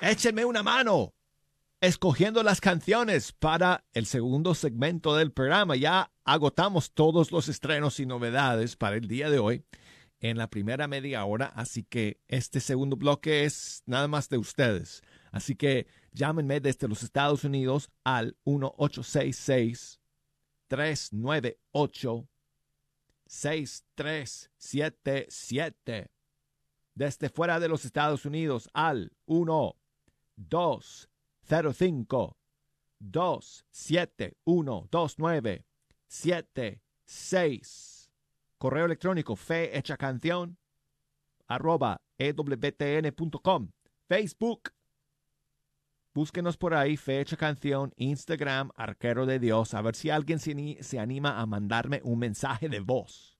Échenme 0.00 0.46
una 0.46 0.62
mano 0.62 1.12
escogiendo 1.78 2.42
las 2.42 2.62
canciones 2.62 3.32
para 3.32 3.84
el 3.92 4.06
segundo 4.06 4.54
segmento 4.54 5.14
del 5.14 5.30
programa. 5.30 5.76
Ya 5.76 6.10
agotamos 6.24 6.94
todos 6.94 7.32
los 7.32 7.50
estrenos 7.50 8.00
y 8.00 8.06
novedades 8.06 8.76
para 8.76 8.96
el 8.96 9.08
día 9.08 9.28
de 9.28 9.38
hoy 9.38 9.66
en 10.20 10.38
la 10.38 10.48
primera 10.48 10.88
media 10.88 11.22
hora, 11.26 11.52
así 11.54 11.84
que 11.84 12.18
este 12.28 12.60
segundo 12.60 12.96
bloque 12.96 13.44
es 13.44 13.82
nada 13.84 14.08
más 14.08 14.30
de 14.30 14.38
ustedes. 14.38 15.02
Así 15.30 15.54
que 15.54 15.86
llámenme 16.12 16.60
desde 16.60 16.88
los 16.88 17.02
Estados 17.02 17.44
Unidos 17.44 17.90
al 18.04 18.38
1866 18.46 20.00
398 20.68 22.26
6377. 23.26 26.10
Desde 26.98 27.28
fuera 27.28 27.60
de 27.60 27.68
los 27.68 27.84
Estados 27.84 28.26
Unidos 28.26 28.68
al 28.72 29.12
1 29.26 29.76
2 30.34 31.08
05 31.48 32.36
271 32.98 34.88
29 34.90 35.64
76. 36.08 38.10
Correo 38.58 38.86
electrónico 38.86 39.36
fe 39.36 39.80
canción 39.96 40.58
arroba 41.46 42.00
ewtn.com. 42.18 43.70
Facebook. 44.08 44.72
Búsquenos 46.12 46.56
por 46.56 46.74
ahí, 46.74 46.96
fecha 46.96 47.36
canción, 47.36 47.92
Instagram, 47.94 48.72
arquero 48.74 49.24
de 49.24 49.38
Dios, 49.38 49.72
a 49.72 49.82
ver 49.82 49.94
si 49.94 50.10
alguien 50.10 50.40
se, 50.40 50.82
se 50.82 50.98
anima 50.98 51.38
a 51.38 51.46
mandarme 51.46 52.00
un 52.02 52.18
mensaje 52.18 52.68
de 52.68 52.80
voz 52.80 53.38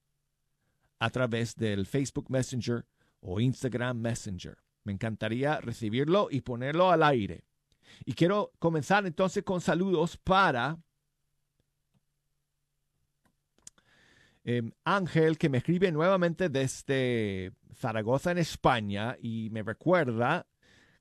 a 1.00 1.10
través 1.10 1.56
del 1.56 1.86
Facebook 1.86 2.30
Messenger 2.30 2.86
o 3.20 3.40
Instagram 3.40 3.98
Messenger. 3.98 4.56
Me 4.84 4.92
encantaría 4.92 5.60
recibirlo 5.60 6.28
y 6.30 6.40
ponerlo 6.40 6.90
al 6.90 7.02
aire. 7.02 7.44
Y 8.04 8.12
quiero 8.12 8.52
comenzar 8.58 9.06
entonces 9.06 9.42
con 9.44 9.60
saludos 9.60 10.16
para 10.16 10.78
eh, 14.50 14.62
Ángel, 14.84 15.36
que 15.36 15.50
me 15.50 15.58
escribe 15.58 15.92
nuevamente 15.92 16.48
desde 16.48 17.52
Zaragoza, 17.74 18.30
en 18.30 18.38
España, 18.38 19.14
y 19.20 19.50
me 19.50 19.62
recuerda 19.62 20.46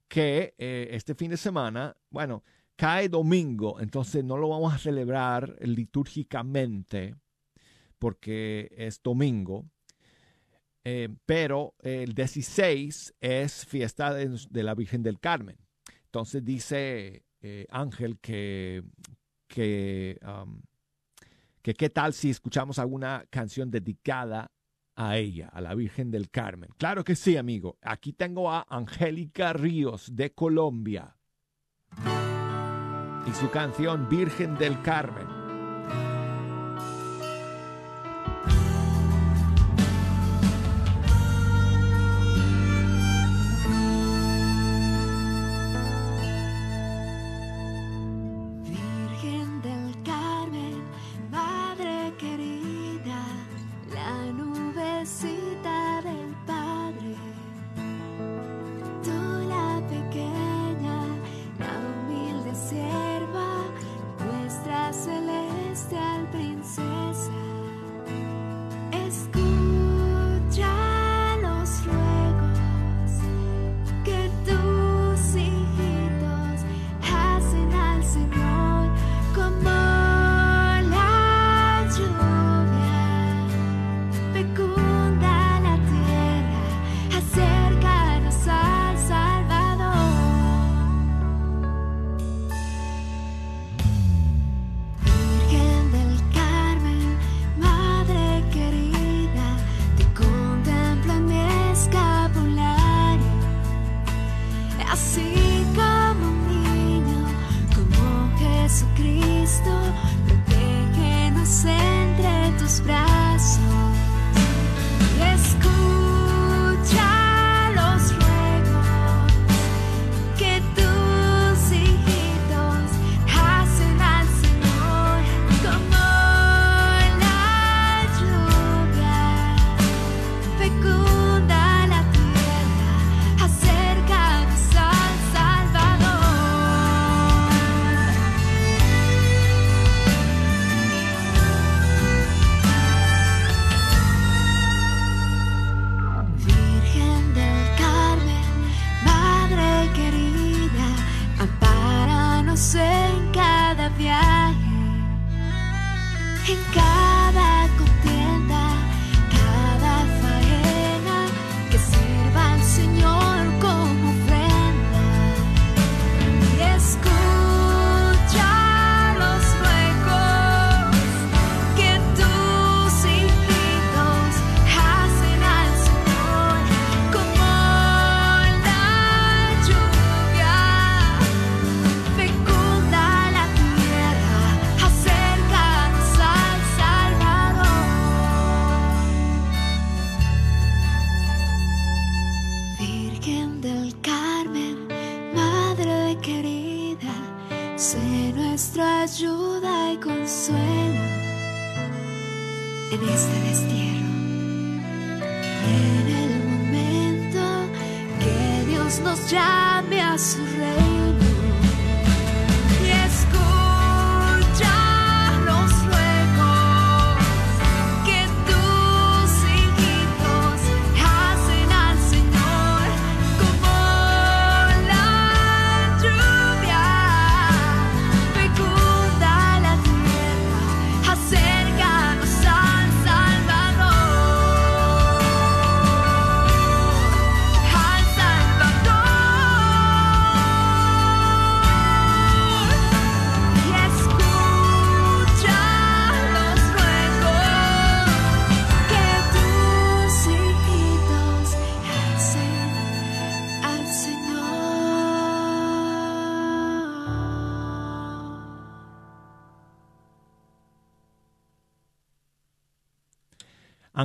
que 0.10 0.54
eh, 0.58 0.90
este 0.92 1.16
fin 1.16 1.32
de 1.32 1.38
semana, 1.38 1.96
bueno, 2.10 2.44
cae 2.76 3.08
domingo, 3.08 3.80
entonces 3.80 4.24
no 4.24 4.36
lo 4.36 4.50
vamos 4.50 4.74
a 4.74 4.78
celebrar 4.78 5.56
litúrgicamente 5.62 7.16
porque 8.00 8.70
es 8.78 9.02
domingo. 9.02 9.66
Eh, 10.90 11.10
pero 11.26 11.76
el 11.82 12.14
16 12.14 13.16
es 13.20 13.66
fiesta 13.66 14.14
de, 14.14 14.64
la 14.64 14.74
Virgen 14.74 15.04
del 15.04 15.20
Carmen. 15.20 15.58
Entonces 16.06 16.46
dice 16.46 17.26
eh, 17.42 17.66
Ángel 17.70 18.18
que, 18.20 18.86
que, 19.50 20.18
um, 20.26 20.62
que 21.62 21.74
qué 21.74 21.90
tal 21.90 22.14
si 22.14 22.30
escuchamos 22.30 22.80
alguna 22.80 23.26
canción 23.30 23.70
dedicada 23.70 24.50
a 24.96 25.18
ella, 25.18 25.50
a 25.50 25.60
la 25.60 25.76
Virgen 25.76 26.10
del 26.10 26.30
Carmen. 26.30 26.70
Claro 26.78 27.04
que 27.04 27.18
sí, 27.18 27.36
amigo. 27.36 27.78
Aquí 27.82 28.14
tengo 28.14 28.50
a 28.50 28.66
Angélica 28.70 29.52
Ríos 29.52 30.16
de 30.16 30.32
Colombia 30.32 31.18
y 33.28 33.34
su 33.34 33.50
canción 33.52 34.08
Virgen 34.08 34.56
del 34.56 34.82
Carmen. 34.84 35.37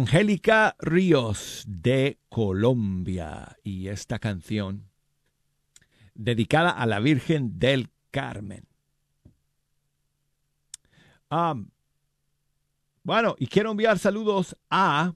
Angélica 0.03 0.75
Ríos 0.81 1.63
de 1.65 2.19
Colombia 2.29 3.57
y 3.63 3.87
esta 3.87 4.19
canción 4.19 4.91
dedicada 6.13 6.71
a 6.71 6.87
la 6.87 6.99
Virgen 6.99 7.61
del 7.61 7.89
Carmen. 8.11 8.67
Am, 11.29 11.71
bueno, 13.05 13.37
y 13.39 13.47
quiero 13.47 13.71
enviar 13.71 13.97
saludos 14.01 14.57
a 14.71 15.15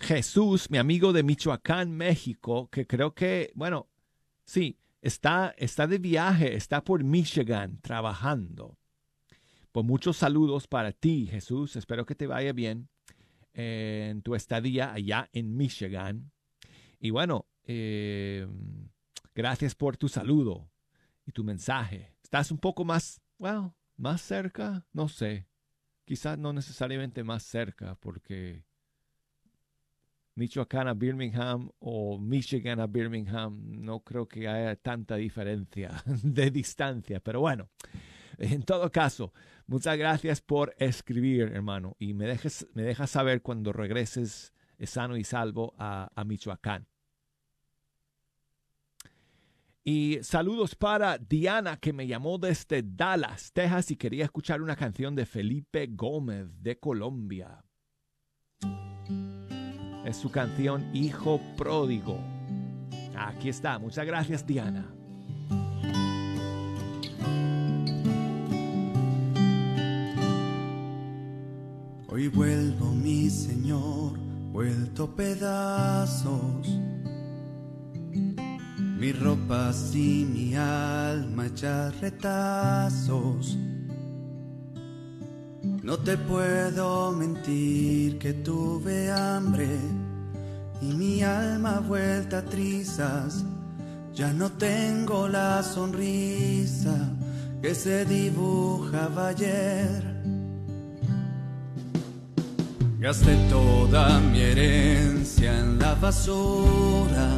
Jesús, 0.00 0.70
mi 0.70 0.76
amigo 0.76 1.14
de 1.14 1.22
Michoacán, 1.22 1.90
México, 1.90 2.68
que 2.68 2.86
creo 2.86 3.14
que, 3.14 3.52
bueno, 3.54 3.88
sí, 4.44 4.76
está, 5.00 5.54
está 5.56 5.86
de 5.86 5.96
viaje, 5.96 6.56
está 6.56 6.84
por 6.84 7.02
Michigan 7.02 7.80
trabajando. 7.80 8.76
Pues 9.72 9.86
muchos 9.86 10.18
saludos 10.18 10.66
para 10.66 10.92
ti, 10.92 11.26
Jesús. 11.26 11.74
Espero 11.74 12.04
que 12.04 12.14
te 12.14 12.26
vaya 12.26 12.52
bien 12.52 12.90
en 13.60 14.22
tu 14.22 14.36
estadía 14.36 14.92
allá 14.92 15.28
en 15.32 15.56
Michigan. 15.56 16.30
Y 17.00 17.10
bueno, 17.10 17.46
eh, 17.64 18.46
gracias 19.34 19.74
por 19.74 19.96
tu 19.96 20.08
saludo 20.08 20.70
y 21.26 21.32
tu 21.32 21.42
mensaje. 21.42 22.14
Estás 22.22 22.52
un 22.52 22.58
poco 22.58 22.84
más, 22.84 23.20
well, 23.36 23.72
más 23.96 24.20
cerca, 24.20 24.86
no 24.92 25.08
sé. 25.08 25.48
Quizás 26.04 26.38
no 26.38 26.52
necesariamente 26.52 27.24
más 27.24 27.42
cerca, 27.42 27.96
porque 27.96 28.64
Michoacán 30.36 30.86
a 30.86 30.94
Birmingham 30.94 31.68
o 31.80 32.16
Michigan 32.16 32.78
a 32.78 32.86
Birmingham, 32.86 33.60
no 33.66 34.04
creo 34.04 34.28
que 34.28 34.46
haya 34.46 34.76
tanta 34.76 35.16
diferencia 35.16 36.00
de 36.22 36.52
distancia, 36.52 37.18
pero 37.18 37.40
bueno, 37.40 37.70
en 38.52 38.62
todo 38.62 38.90
caso, 38.90 39.32
muchas 39.66 39.98
gracias 39.98 40.40
por 40.40 40.74
escribir, 40.78 41.50
hermano, 41.52 41.96
y 41.98 42.14
me 42.14 42.26
dejes, 42.26 42.66
me 42.74 42.82
dejas 42.82 43.10
saber 43.10 43.42
cuando 43.42 43.72
regreses 43.72 44.52
sano 44.84 45.16
y 45.16 45.24
salvo 45.24 45.74
a, 45.76 46.10
a 46.14 46.24
Michoacán. 46.24 46.86
Y 49.82 50.18
saludos 50.22 50.74
para 50.74 51.16
Diana, 51.18 51.78
que 51.78 51.92
me 51.92 52.06
llamó 52.06 52.38
desde 52.38 52.82
Dallas, 52.82 53.52
Texas, 53.52 53.90
y 53.90 53.96
quería 53.96 54.24
escuchar 54.24 54.60
una 54.60 54.76
canción 54.76 55.16
de 55.16 55.24
Felipe 55.24 55.88
Gómez 55.90 56.62
de 56.62 56.78
Colombia. 56.78 57.64
Es 60.04 60.16
su 60.16 60.30
canción 60.30 60.94
Hijo 60.94 61.40
Pródigo. 61.56 62.22
Aquí 63.16 63.48
está. 63.48 63.78
Muchas 63.78 64.06
gracias, 64.06 64.46
Diana. 64.46 64.97
Hoy 72.18 72.26
vuelvo, 72.26 72.86
mi 72.86 73.30
Señor, 73.30 74.18
vuelto 74.50 75.14
pedazos. 75.14 76.66
Mis 78.98 79.20
ropas 79.20 79.94
y 79.94 80.26
mi 80.28 80.56
alma 80.56 81.46
hechas 81.46 82.00
retazos. 82.00 83.56
No 85.84 85.96
te 85.98 86.16
puedo 86.16 87.12
mentir 87.12 88.18
que 88.18 88.32
tuve 88.32 89.12
hambre 89.12 89.78
y 90.82 90.86
mi 90.86 91.22
alma 91.22 91.78
vuelta 91.78 92.38
a 92.38 92.44
trizas. 92.44 93.44
Ya 94.12 94.32
no 94.32 94.50
tengo 94.50 95.28
la 95.28 95.62
sonrisa 95.62 96.96
que 97.62 97.76
se 97.76 98.04
dibujaba 98.04 99.28
ayer. 99.28 100.07
Gasté 103.00 103.36
toda 103.48 104.18
mi 104.18 104.40
herencia 104.40 105.56
en 105.56 105.78
la 105.78 105.94
basura. 105.94 107.28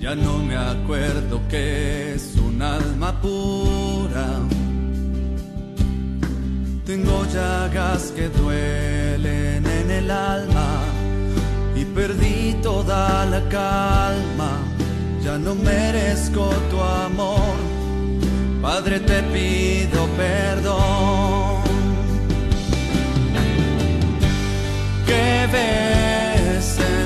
Ya 0.00 0.14
no 0.14 0.38
me 0.38 0.56
acuerdo 0.56 1.42
que 1.50 2.14
es 2.14 2.34
un 2.36 2.62
alma 2.62 3.20
pura. 3.20 4.28
Tengo 6.86 7.26
llagas 7.26 8.12
que 8.16 8.30
duelen 8.30 9.66
en 9.66 9.90
el 9.90 10.10
alma 10.10 10.80
y 11.76 11.84
perdí 11.84 12.54
toda 12.62 13.26
la 13.26 13.46
calma. 13.50 14.52
Ya 15.22 15.36
no 15.36 15.54
merezco 15.54 16.48
tu 16.70 16.80
amor. 16.80 17.56
Padre, 18.62 19.00
te 19.00 19.22
pido 19.24 20.06
perdón. 20.16 21.41
Que 25.12 25.46
ves 25.52 27.01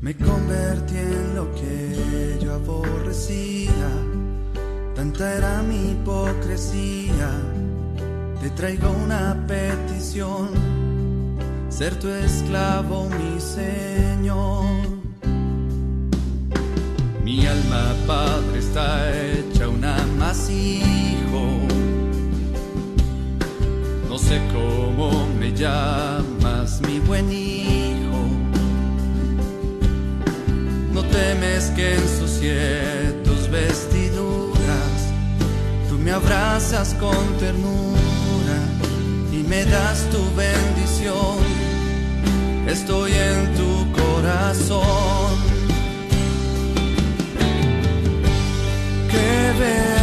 Me 0.00 0.14
convertí 0.14 0.96
en 0.96 1.34
lo 1.34 1.50
que 1.54 2.38
yo 2.42 2.54
aborrecía. 2.54 3.88
Tanta 4.94 5.34
era 5.36 5.62
mi 5.62 5.92
hipocresía. 5.92 7.30
Te 8.42 8.50
traigo 8.50 8.90
una 8.90 9.46
petición. 9.46 10.50
Ser 11.70 11.98
tu 11.98 12.08
esclavo, 12.08 13.08
mi 13.08 13.40
Señor. 13.40 14.64
Mi 17.24 17.46
alma, 17.46 17.94
Padre, 18.06 18.58
está 18.58 19.10
hecha 19.10 19.68
un 19.68 19.84
amasijo. 19.84 20.97
No 24.20 24.24
sé 24.24 24.40
cómo 24.52 25.28
me 25.38 25.52
llamas, 25.52 26.80
mi 26.80 26.98
buen 26.98 27.30
hijo. 27.32 28.18
No 30.92 31.02
temes 31.04 31.70
que 31.76 31.94
ensucie 31.94 33.14
tus 33.24 33.48
vestiduras. 33.48 34.98
Tú 35.88 35.98
me 35.98 36.10
abrazas 36.10 36.94
con 36.94 37.24
ternura 37.38 38.58
y 39.32 39.44
me 39.48 39.64
das 39.64 40.10
tu 40.10 40.18
bendición. 40.34 41.38
Estoy 42.66 43.12
en 43.12 43.54
tu 43.54 43.92
corazón. 43.92 45.48
que 49.10 49.97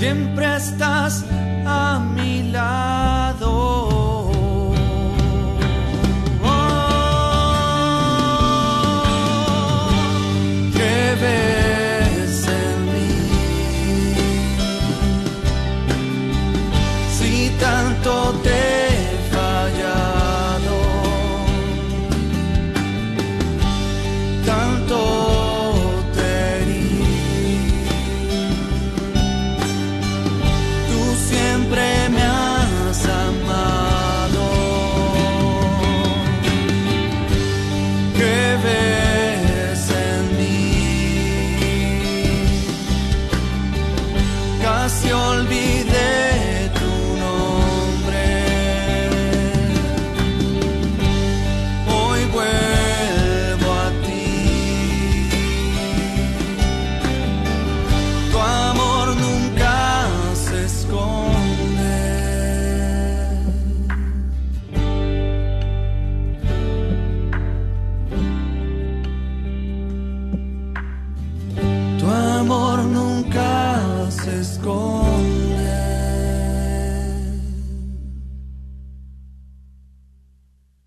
siempre 0.00 0.56
estás 0.56 1.26
a 1.66 2.00
mi 2.14 2.50
lado. 2.50 2.99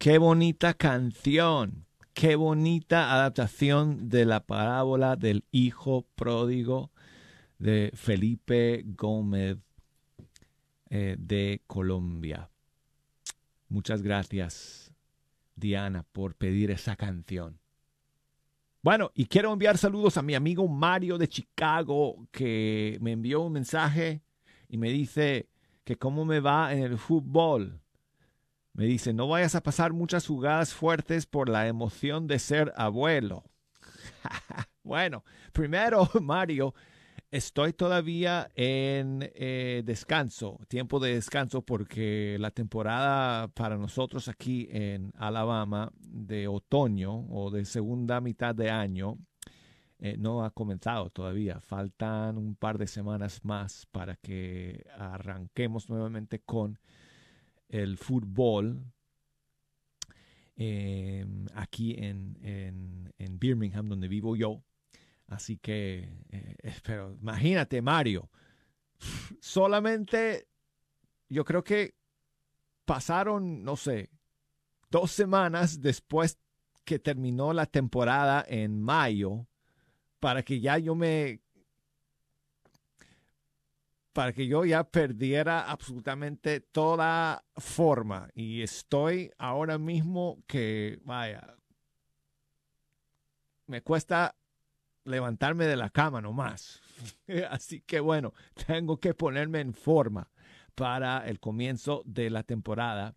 Qué 0.04 0.18
bonita 0.18 0.74
canción. 0.74 1.86
Qué 2.14 2.36
bonita 2.36 3.14
adaptación 3.14 4.10
de 4.10 4.26
la 4.26 4.42
parábola 4.46 5.16
del 5.16 5.46
hijo 5.50 6.06
pródigo 6.16 6.92
de 7.58 7.90
Felipe 7.96 8.84
Gómez 8.86 9.60
eh, 10.90 11.16
de 11.18 11.62
Colombia. 11.68 12.50
Muchas 13.70 14.02
gracias, 14.02 14.92
Diana, 15.56 16.04
por 16.12 16.36
pedir 16.36 16.70
esa 16.72 16.98
canción. 16.98 17.58
Bueno, 18.82 19.10
y 19.16 19.28
quiero 19.28 19.54
enviar 19.54 19.78
saludos 19.78 20.18
a 20.18 20.22
mi 20.22 20.36
amigo 20.36 20.68
Mario 20.68 21.18
de 21.18 21.30
Chicago, 21.30 22.28
que 22.30 22.98
me 23.00 23.14
envió 23.14 23.40
un 23.40 23.54
mensaje 23.54 24.22
y 24.68 24.76
me 24.76 24.90
dice 24.90 25.48
que 25.86 25.96
cómo 25.96 26.26
me 26.26 26.42
va 26.42 26.74
en 26.74 26.84
el 26.84 26.98
fútbol. 26.98 27.83
Me 28.74 28.86
dice, 28.86 29.14
no 29.14 29.28
vayas 29.28 29.54
a 29.54 29.62
pasar 29.62 29.94
muchas 29.94 30.26
jugadas 30.26 30.74
fuertes 30.74 31.28
por 31.28 31.48
la 31.48 31.68
emoción 31.68 32.26
de 32.26 32.40
ser 32.40 32.74
abuelo. 32.76 33.44
bueno, 34.84 35.24
primero, 35.52 36.10
Mario, 36.22 36.74
estoy 37.30 37.74
todavía 37.74 38.50
en 38.56 39.32
eh, 39.36 39.84
descanso, 39.86 40.60
tiempo 40.68 41.00
de 41.00 41.14
descanso, 41.14 41.62
porque 41.62 42.38
la 42.40 42.50
temporada 42.50 43.48
para 43.50 43.78
nosotros 43.78 44.28
aquí 44.28 44.68
en 44.72 45.12
Alabama 45.18 45.92
de 46.00 46.48
otoño 46.48 47.28
o 47.30 47.52
de 47.52 47.66
segunda 47.66 48.22
mitad 48.22 48.56
de 48.56 48.72
año 48.72 49.20
eh, 50.00 50.18
no 50.18 50.44
ha 50.44 50.50
comenzado 50.50 51.12
todavía. 51.12 51.60
Faltan 51.60 52.40
un 52.40 52.56
par 52.56 52.80
de 52.80 52.88
semanas 52.88 53.46
más 53.46 53.86
para 53.92 54.16
que 54.16 54.84
arranquemos 54.98 55.90
nuevamente 55.90 56.40
con 56.40 56.80
el 57.70 57.98
fútbol 57.98 58.94
eh, 60.56 61.26
aquí 61.56 61.96
en, 61.98 62.38
en, 62.42 63.14
en 63.18 63.40
Birmingham, 63.40 63.90
donde 63.90 64.08
vivo 64.08 64.36
yo. 64.36 64.64
Así 65.28 65.58
que, 65.58 66.10
eh, 66.30 66.56
pero 66.84 67.18
imagínate, 67.22 67.82
Mario, 67.82 68.30
solamente 69.40 70.48
yo 71.30 71.44
creo 71.44 71.64
que 71.64 71.96
pasaron, 72.86 73.64
no 73.64 73.76
sé, 73.76 74.10
dos 74.90 75.12
semanas 75.12 75.82
después 75.82 76.38
que 76.84 77.00
terminó 77.00 77.54
la 77.54 77.66
temporada 77.66 78.46
en 78.48 78.80
mayo 78.82 79.48
para 80.20 80.44
que 80.44 80.60
ya 80.60 80.78
yo 80.78 80.96
me 80.96 81.43
para 84.14 84.32
que 84.32 84.48
yo 84.48 84.64
ya 84.64 84.84
perdiera 84.84 85.70
absolutamente 85.70 86.60
toda 86.60 87.44
forma 87.58 88.30
y 88.34 88.62
estoy 88.62 89.32
ahora 89.38 89.78
mismo 89.78 90.44
que 90.48 91.00
vaya 91.04 91.56
me 93.68 93.82
cuesta 93.82 94.36
levantarme 95.06 95.66
de 95.66 95.76
la 95.76 95.90
cama 95.90 96.22
nomás. 96.22 96.82
Así 97.50 97.82
que 97.82 98.00
bueno, 98.00 98.34
tengo 98.68 98.98
que 98.98 99.14
ponerme 99.14 99.62
en 99.62 99.74
forma 99.74 100.30
para 100.76 101.28
el 101.28 101.40
comienzo 101.40 102.04
de 102.06 102.30
la 102.30 102.44
temporada 102.44 103.16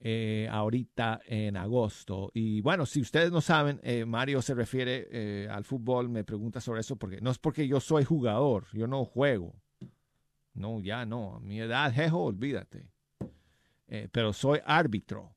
eh, 0.00 0.48
ahorita 0.50 1.20
en 1.26 1.56
agosto. 1.56 2.30
Y 2.34 2.60
bueno, 2.60 2.86
si 2.86 3.00
ustedes 3.00 3.30
no 3.30 3.40
saben, 3.40 3.80
eh, 3.82 4.04
Mario 4.04 4.42
se 4.42 4.54
refiere 4.54 5.08
eh, 5.10 5.48
al 5.50 5.64
fútbol, 5.64 6.08
me 6.08 6.24
pregunta 6.24 6.60
sobre 6.60 6.80
eso, 6.80 6.96
porque 6.96 7.20
no 7.20 7.30
es 7.30 7.38
porque 7.38 7.68
yo 7.68 7.80
soy 7.80 8.04
jugador, 8.04 8.66
yo 8.72 8.86
no 8.86 9.04
juego. 9.04 9.61
No, 10.54 10.80
ya 10.80 11.04
no, 11.06 11.36
a 11.36 11.40
mi 11.40 11.60
edad, 11.60 11.92
jejo, 11.92 12.24
olvídate. 12.24 12.88
Eh, 13.88 14.08
pero 14.10 14.32
soy 14.32 14.60
árbitro, 14.64 15.34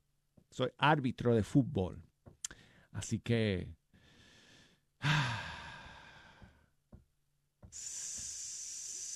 soy 0.50 0.70
árbitro 0.78 1.36
de 1.36 1.44
fútbol. 1.44 2.02
Así 2.92 3.20
que... 3.20 3.68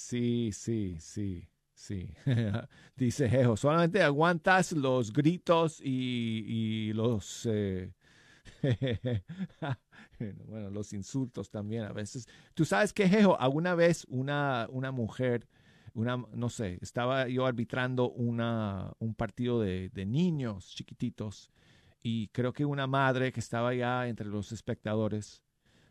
Sí, 0.10 0.52
sí, 0.52 0.98
sí, 1.00 1.48
sí. 1.76 2.12
Dice 2.96 3.30
Jejo, 3.30 3.56
solamente 3.56 4.02
aguantas 4.02 4.72
los 4.72 5.14
gritos 5.14 5.80
y, 5.84 6.44
y 6.48 6.94
los... 6.94 7.46
eh, 7.46 7.94
bueno, 10.48 10.70
los 10.72 10.94
insultos 10.94 11.50
también 11.52 11.84
a 11.84 11.94
veces. 11.94 12.28
Tú 12.56 12.66
sabes 12.66 12.92
que, 12.92 13.08
Jejo, 13.08 13.40
alguna 13.40 13.76
vez 13.76 14.06
una, 14.10 14.68
una 14.72 14.92
mujer, 14.92 15.48
una, 15.94 16.18
no 16.34 16.50
sé, 16.50 16.80
estaba 16.82 17.28
yo 17.28 17.46
arbitrando 17.46 18.10
una, 18.10 18.94
un 19.00 19.14
partido 19.16 19.62
de, 19.62 19.90
de 19.90 20.06
niños 20.06 20.74
chiquititos 20.76 21.52
y 22.02 22.28
creo 22.30 22.54
que 22.54 22.66
una 22.66 22.88
madre 22.88 23.32
que 23.32 23.40
estaba 23.40 23.74
ya 23.74 24.08
entre 24.08 24.28
los 24.28 24.52
espectadores 24.52 25.44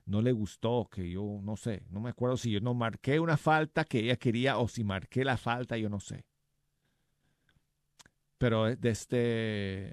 no 0.08 0.22
le 0.22 0.32
gustó 0.32 0.88
que 0.90 1.10
yo, 1.10 1.40
no 1.42 1.56
sé, 1.56 1.82
no 1.90 2.00
me 2.00 2.10
acuerdo 2.10 2.36
si 2.36 2.50
yo 2.50 2.60
no 2.60 2.72
marqué 2.74 3.20
una 3.20 3.36
falta 3.36 3.84
que 3.84 4.00
ella 4.00 4.16
quería 4.16 4.58
o 4.58 4.66
si 4.66 4.82
marqué 4.82 5.24
la 5.24 5.36
falta, 5.36 5.76
yo 5.76 5.90
no 5.90 6.00
sé. 6.00 6.24
Pero 8.38 8.74
desde, 8.76 9.92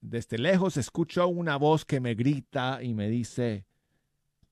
desde 0.00 0.38
lejos 0.38 0.76
escucho 0.76 1.26
una 1.28 1.56
voz 1.56 1.84
que 1.84 2.00
me 2.00 2.14
grita 2.14 2.82
y 2.82 2.92
me 2.94 3.08
dice, 3.08 3.64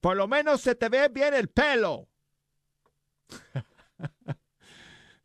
por 0.01 0.17
lo 0.17 0.27
menos 0.27 0.61
se 0.61 0.73
te 0.73 0.89
ve 0.89 1.09
bien 1.09 1.33
el 1.33 1.49
pelo. 1.49 2.07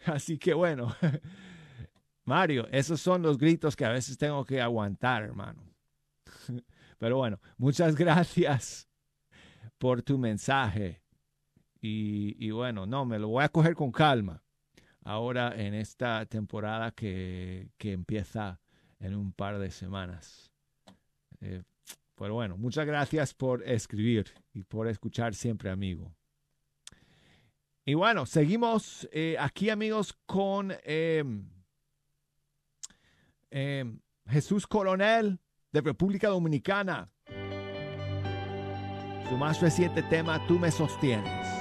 Así 0.07 0.39
que 0.39 0.55
bueno, 0.55 0.95
Mario, 2.25 2.67
esos 2.71 3.01
son 3.01 3.23
los 3.23 3.39
gritos 3.39 3.77
que 3.77 3.85
a 3.85 3.91
veces 3.91 4.17
tengo 4.17 4.45
que 4.45 4.61
aguantar, 4.61 5.23
hermano. 5.23 5.63
Pero 6.99 7.17
bueno, 7.17 7.41
muchas 7.57 7.97
gracias 7.97 8.89
por 9.79 10.03
tu 10.03 10.19
mensaje. 10.19 11.03
Y, 11.83 12.37
y, 12.39 12.51
bueno, 12.51 12.85
no, 12.85 13.07
me 13.07 13.19
lo 13.19 13.29
voy 13.29 13.43
a 13.43 13.49
coger 13.49 13.75
con 13.75 13.91
calma 13.91 14.43
ahora 15.03 15.55
en 15.57 15.73
esta 15.73 16.27
temporada 16.27 16.91
que, 16.91 17.71
que 17.79 17.93
empieza 17.93 18.61
en 18.99 19.17
un 19.17 19.33
par 19.33 19.59
de 19.59 19.71
semanas. 19.71 20.53
Eh, 21.41 21.63
pero 22.15 22.35
bueno, 22.35 22.59
muchas 22.59 22.87
gracias 22.87 23.33
por 23.33 23.67
escribir 23.67 24.27
y 24.53 24.63
por 24.63 24.89
escuchar 24.89 25.35
siempre, 25.35 25.71
amigo. 25.71 26.15
Y 27.85 27.95
bueno, 27.95 28.27
seguimos 28.27 29.09
eh, 29.13 29.37
aquí, 29.39 29.71
amigos, 29.71 30.17
con 30.27 30.73
eh, 30.85 31.25
Jesús 34.29 34.67
Coronel 34.67 35.41
de 35.73 35.81
República 35.81 36.29
Dominicana 36.29 37.09
su 39.31 39.37
más 39.37 39.61
reciente 39.61 40.03
tema, 40.03 40.45
Tú 40.49 40.59
me 40.59 40.73
sostienes. 40.73 41.60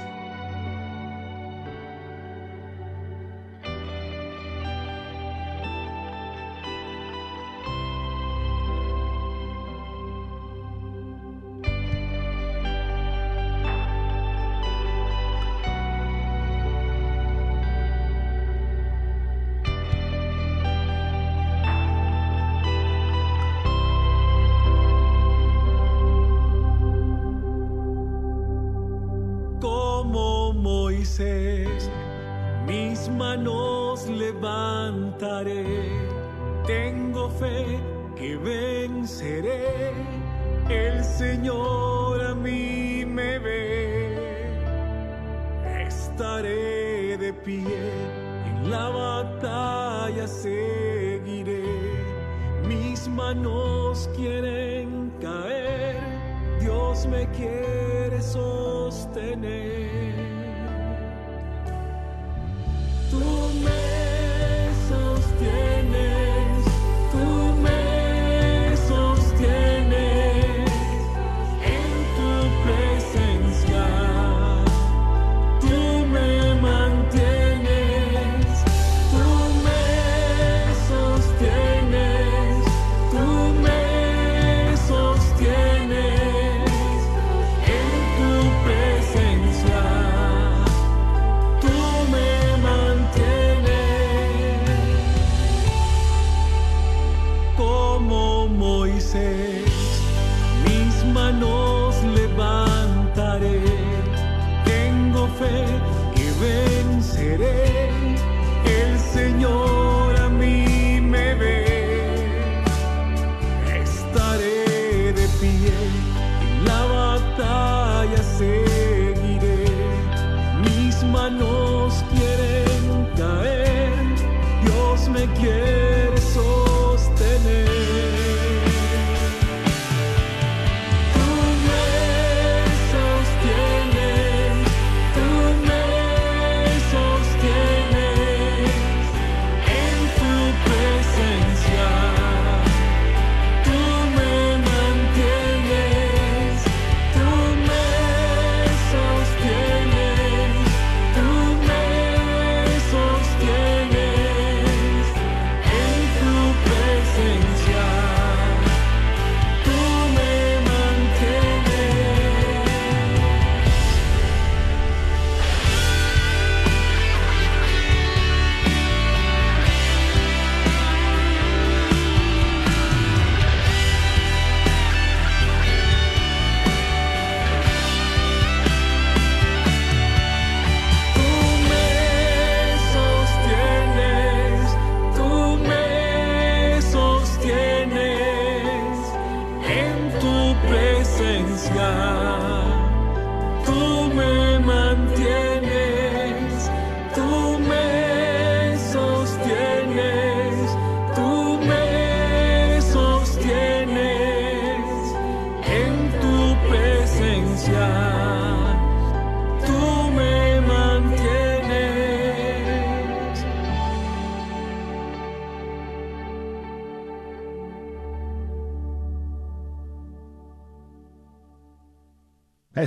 Venceré, 39.00 39.93
el 40.70 41.04
Señor 41.04 42.22
a 42.22 42.36
mí 42.36 43.06
me 43.06 43.39
ve, 43.39 44.52
estaré 45.88 47.18
de 47.18 47.32
pie, 47.32 47.80
en 48.45 48.70
la 48.70 48.89
batalla 48.89 50.28
seguiré, 50.28 51.64
mis 52.68 53.08
manos 53.08 54.10
quieren 54.18 55.14
caer, 55.22 55.95
Dios 56.60 57.08
me 57.08 57.26
quiere 57.38 58.22
sostener. 58.22 59.38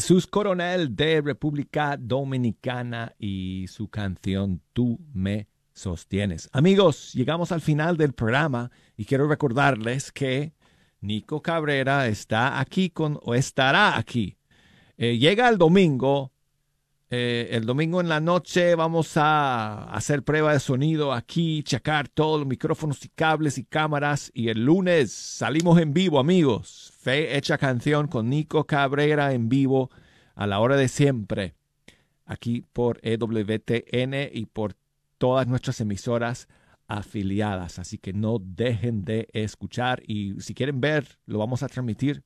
Jesús 0.02 0.26
Coronel 0.26 0.96
de 0.96 1.20
República 1.20 1.96
Dominicana 1.96 3.14
y 3.20 3.66
su 3.68 3.86
canción 3.86 4.60
Tú 4.72 4.98
me 5.14 5.46
sostienes. 5.74 6.50
Amigos, 6.52 7.12
llegamos 7.12 7.52
al 7.52 7.60
final 7.60 7.96
del 7.96 8.12
programa 8.12 8.72
y 8.96 9.04
quiero 9.04 9.28
recordarles 9.28 10.10
que 10.10 10.54
Nico 11.00 11.40
Cabrera 11.40 12.08
está 12.08 12.58
aquí 12.58 12.90
con 12.90 13.20
o 13.22 13.36
estará 13.36 13.96
aquí. 13.96 14.36
Eh, 14.96 15.18
llega 15.18 15.48
el 15.48 15.56
domingo. 15.56 16.31
Eh, 17.14 17.54
el 17.54 17.66
domingo 17.66 18.00
en 18.00 18.08
la 18.08 18.20
noche 18.20 18.74
vamos 18.74 19.18
a 19.18 19.84
hacer 19.92 20.22
prueba 20.22 20.54
de 20.54 20.60
sonido 20.60 21.12
aquí, 21.12 21.62
checar 21.62 22.08
todos 22.08 22.40
los 22.40 22.48
micrófonos 22.48 23.04
y 23.04 23.10
cables 23.10 23.58
y 23.58 23.64
cámaras. 23.64 24.30
Y 24.32 24.48
el 24.48 24.64
lunes 24.64 25.12
salimos 25.12 25.78
en 25.78 25.92
vivo, 25.92 26.18
amigos. 26.18 26.90
Fe 26.98 27.36
hecha 27.36 27.58
canción 27.58 28.08
con 28.08 28.30
Nico 28.30 28.64
Cabrera 28.64 29.34
en 29.34 29.50
vivo 29.50 29.90
a 30.34 30.46
la 30.46 30.58
hora 30.60 30.76
de 30.76 30.88
siempre. 30.88 31.54
Aquí 32.24 32.64
por 32.72 32.98
EWTN 33.02 34.30
y 34.32 34.46
por 34.46 34.74
todas 35.18 35.46
nuestras 35.46 35.82
emisoras 35.82 36.48
afiliadas. 36.88 37.78
Así 37.78 37.98
que 37.98 38.14
no 38.14 38.38
dejen 38.40 39.04
de 39.04 39.28
escuchar. 39.34 40.02
Y 40.06 40.40
si 40.40 40.54
quieren 40.54 40.80
ver, 40.80 41.18
lo 41.26 41.36
vamos 41.36 41.62
a 41.62 41.68
transmitir 41.68 42.24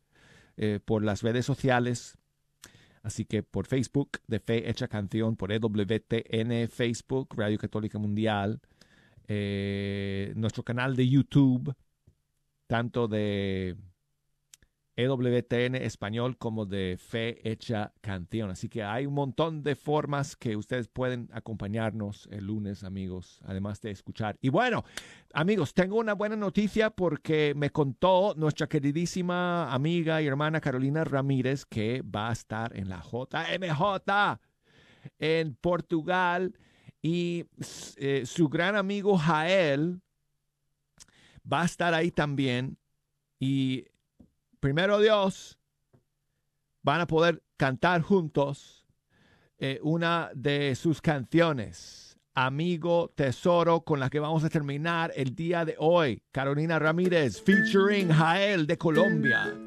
eh, 0.57 0.79
por 0.85 1.03
las 1.03 1.25
redes 1.25 1.45
sociales. 1.45 2.17
Así 3.07 3.25
que 3.25 3.45
por 3.45 3.69
Facebook 3.69 4.19
de 4.27 4.41
Fe 4.41 4.69
Hecha 4.69 4.89
Canción, 4.89 5.37
por 5.37 5.53
EWTN 5.53 6.69
Facebook, 6.69 7.29
Radio 7.37 7.57
Católica 7.57 8.01
Mundial, 8.01 8.61
eh, 9.29 10.33
nuestro 10.35 10.65
canal 10.65 10.97
de 10.97 11.09
YouTube, 11.09 11.73
tanto 12.67 13.07
de 13.07 13.77
EWTN 14.97 15.75
Español 15.75 16.39
como 16.39 16.65
de 16.65 16.97
Fe 16.99 17.39
Hecha 17.49 17.93
Canción. 18.01 18.51
Así 18.51 18.69
que 18.69 18.83
hay 18.83 19.05
un 19.05 19.13
montón 19.13 19.63
de 19.63 19.77
formas 19.77 20.37
que 20.37 20.57
ustedes 20.57 20.89
pueden 20.89 21.29
acompañarnos 21.33 22.29
el 22.33 22.47
lunes, 22.47 22.83
amigos, 22.83 23.41
además 23.45 23.81
de 23.83 23.91
escuchar. 23.91 24.39
Y 24.41 24.49
bueno, 24.49 24.85
amigos, 25.35 25.75
tengo 25.75 25.99
una 25.99 26.15
buena 26.15 26.37
noticia 26.37 26.89
porque 26.91 27.53
me 27.55 27.71
contó 27.71 28.35
nuestra 28.37 28.69
queridísima 28.69 29.73
amiga 29.73 30.23
y 30.23 30.27
hermana 30.27 30.63
Carolina 30.63 31.05
Ramírez 31.05 31.67
que 31.67 32.03
va 32.03 32.31
a 32.31 32.33
estar 32.33 32.75
en 32.75 32.89
la 32.89 33.03
JMJ 33.03 34.41
en 35.19 35.55
Portugal 35.57 36.55
y 37.03 37.45
eh, 37.97 38.23
su 38.25 38.49
gran 38.49 38.77
amigo 38.77 39.17
Jael 39.19 40.01
va 41.51 41.63
a 41.63 41.67
estar 41.67 41.95
ahí 41.95 42.11
también 42.11 42.79
y 43.39 43.85
primero 44.67 44.99
Dios 44.99 45.61
van 46.83 47.01
a 47.01 47.07
poder 47.07 47.41
cantar 47.57 48.03
juntos 48.03 48.85
eh, 49.59 49.79
una 49.85 50.33
de 50.35 50.75
sus 50.75 51.01
canciones, 51.01 52.19
Amigo 52.35 53.13
Tesoro, 53.15 53.83
con 53.83 54.01
la 54.01 54.11
que 54.11 54.19
vamos 54.19 54.43
a 54.43 54.49
terminar 54.49 55.13
el 55.15 55.37
día 55.37 55.65
de 55.65 55.77
hoy. 55.79 56.21
Carolina 56.33 56.81
Ramírez, 56.81 57.41
featuring 57.41 58.09
Jael 58.09 58.67
de 58.67 58.77
Colombia. 58.77 59.66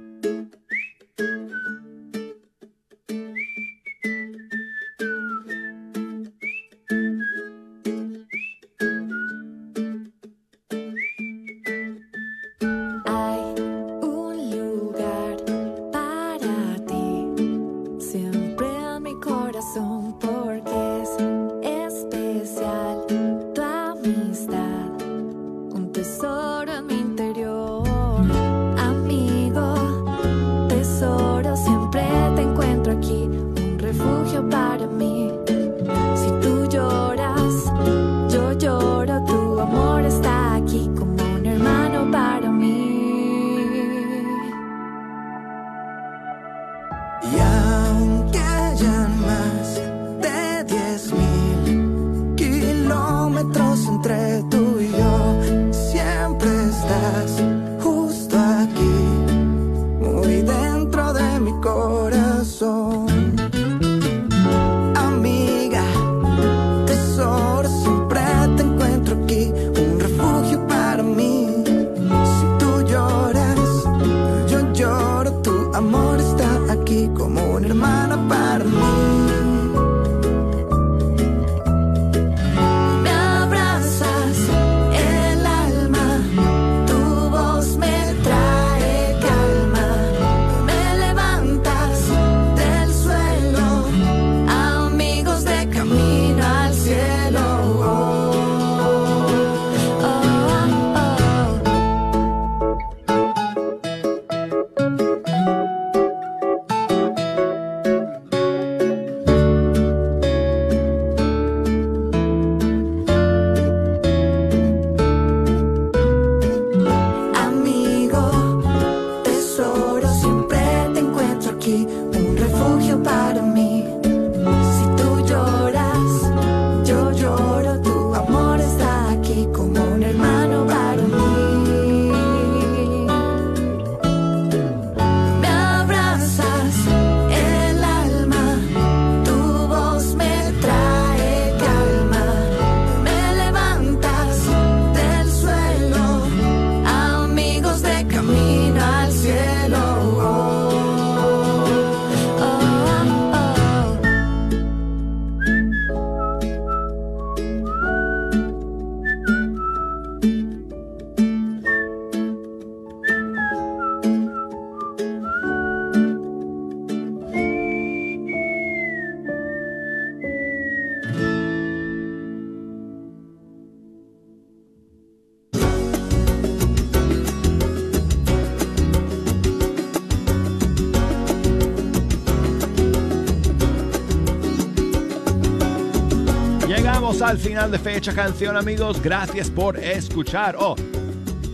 Al 187.30 187.38
final 187.38 187.70
de 187.70 187.78
Fecha 187.78 188.12
Canción, 188.12 188.58
amigos. 188.58 189.00
Gracias 189.04 189.52
por 189.52 189.78
escuchar. 189.78 190.56
Oh, 190.58 190.76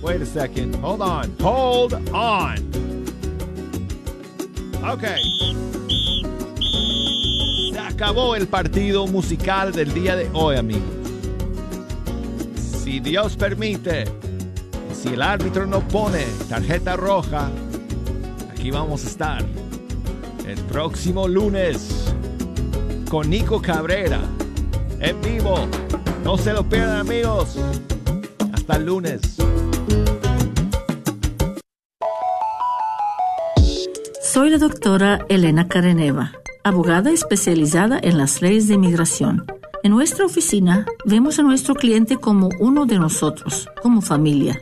wait 0.02 0.22
a 0.22 0.26
second. 0.26 0.74
Hold 0.82 1.02
on. 1.02 1.36
Hold 1.42 1.94
on. 2.14 2.56
Ok. 4.88 5.04
Se 7.74 7.78
acabó 7.78 8.38
el 8.38 8.48
partido 8.48 9.06
musical 9.06 9.74
del 9.74 9.94
día 9.94 10.16
de 10.16 10.30
hoy, 10.32 10.56
amigos. 10.56 10.88
Si 12.56 13.02
Dios 13.02 13.36
permite, 13.36 14.06
si 14.94 15.10
el 15.10 15.22
árbitro 15.22 15.68
no 15.68 15.86
pone 15.86 16.24
tarjeta 16.48 16.96
roja, 16.96 17.50
aquí 18.50 18.72
vamos 18.72 19.04
a 19.04 19.08
estar 19.10 19.46
el 20.48 20.58
próximo 20.70 21.28
lunes 21.28 22.14
con 23.10 23.30
Nico 23.30 23.62
Cabrera 23.62 24.22
en 25.06 25.22
vivo. 25.22 25.68
No 26.24 26.38
se 26.38 26.54
lo 26.54 26.64
pierdan, 26.64 26.98
amigos. 26.98 27.58
Hasta 28.54 28.78
el 28.78 28.86
lunes. 28.86 29.22
Soy 34.22 34.50
la 34.50 34.58
doctora 34.58 35.26
Elena 35.30 35.68
Careneva, 35.68 36.34
abogada 36.64 37.12
especializada 37.12 38.00
en 38.02 38.18
las 38.18 38.42
leyes 38.42 38.68
de 38.68 38.74
inmigración. 38.74 39.46
En 39.84 39.92
nuestra 39.92 40.26
oficina 40.26 40.86
vemos 41.06 41.38
a 41.40 41.44
nuestro 41.44 41.76
cliente 41.76 42.18
como 42.18 42.50
uno 42.60 42.86
de 42.86 42.98
nosotros, 42.98 43.70
como 43.82 44.02
familia. 44.02 44.62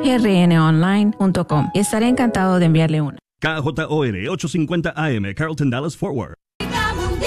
grnonline.com 0.01 1.70
y 1.74 1.79
estaré 1.79 2.09
encantado 2.09 2.59
de 2.59 2.64
enviarle 2.64 3.03
una. 3.03 3.18
KJOR 3.41 4.16
850 4.16 4.93
AM, 4.97 5.34
Carlton 5.34 5.70
Dallas 5.70 5.95
Forward. 5.95 6.34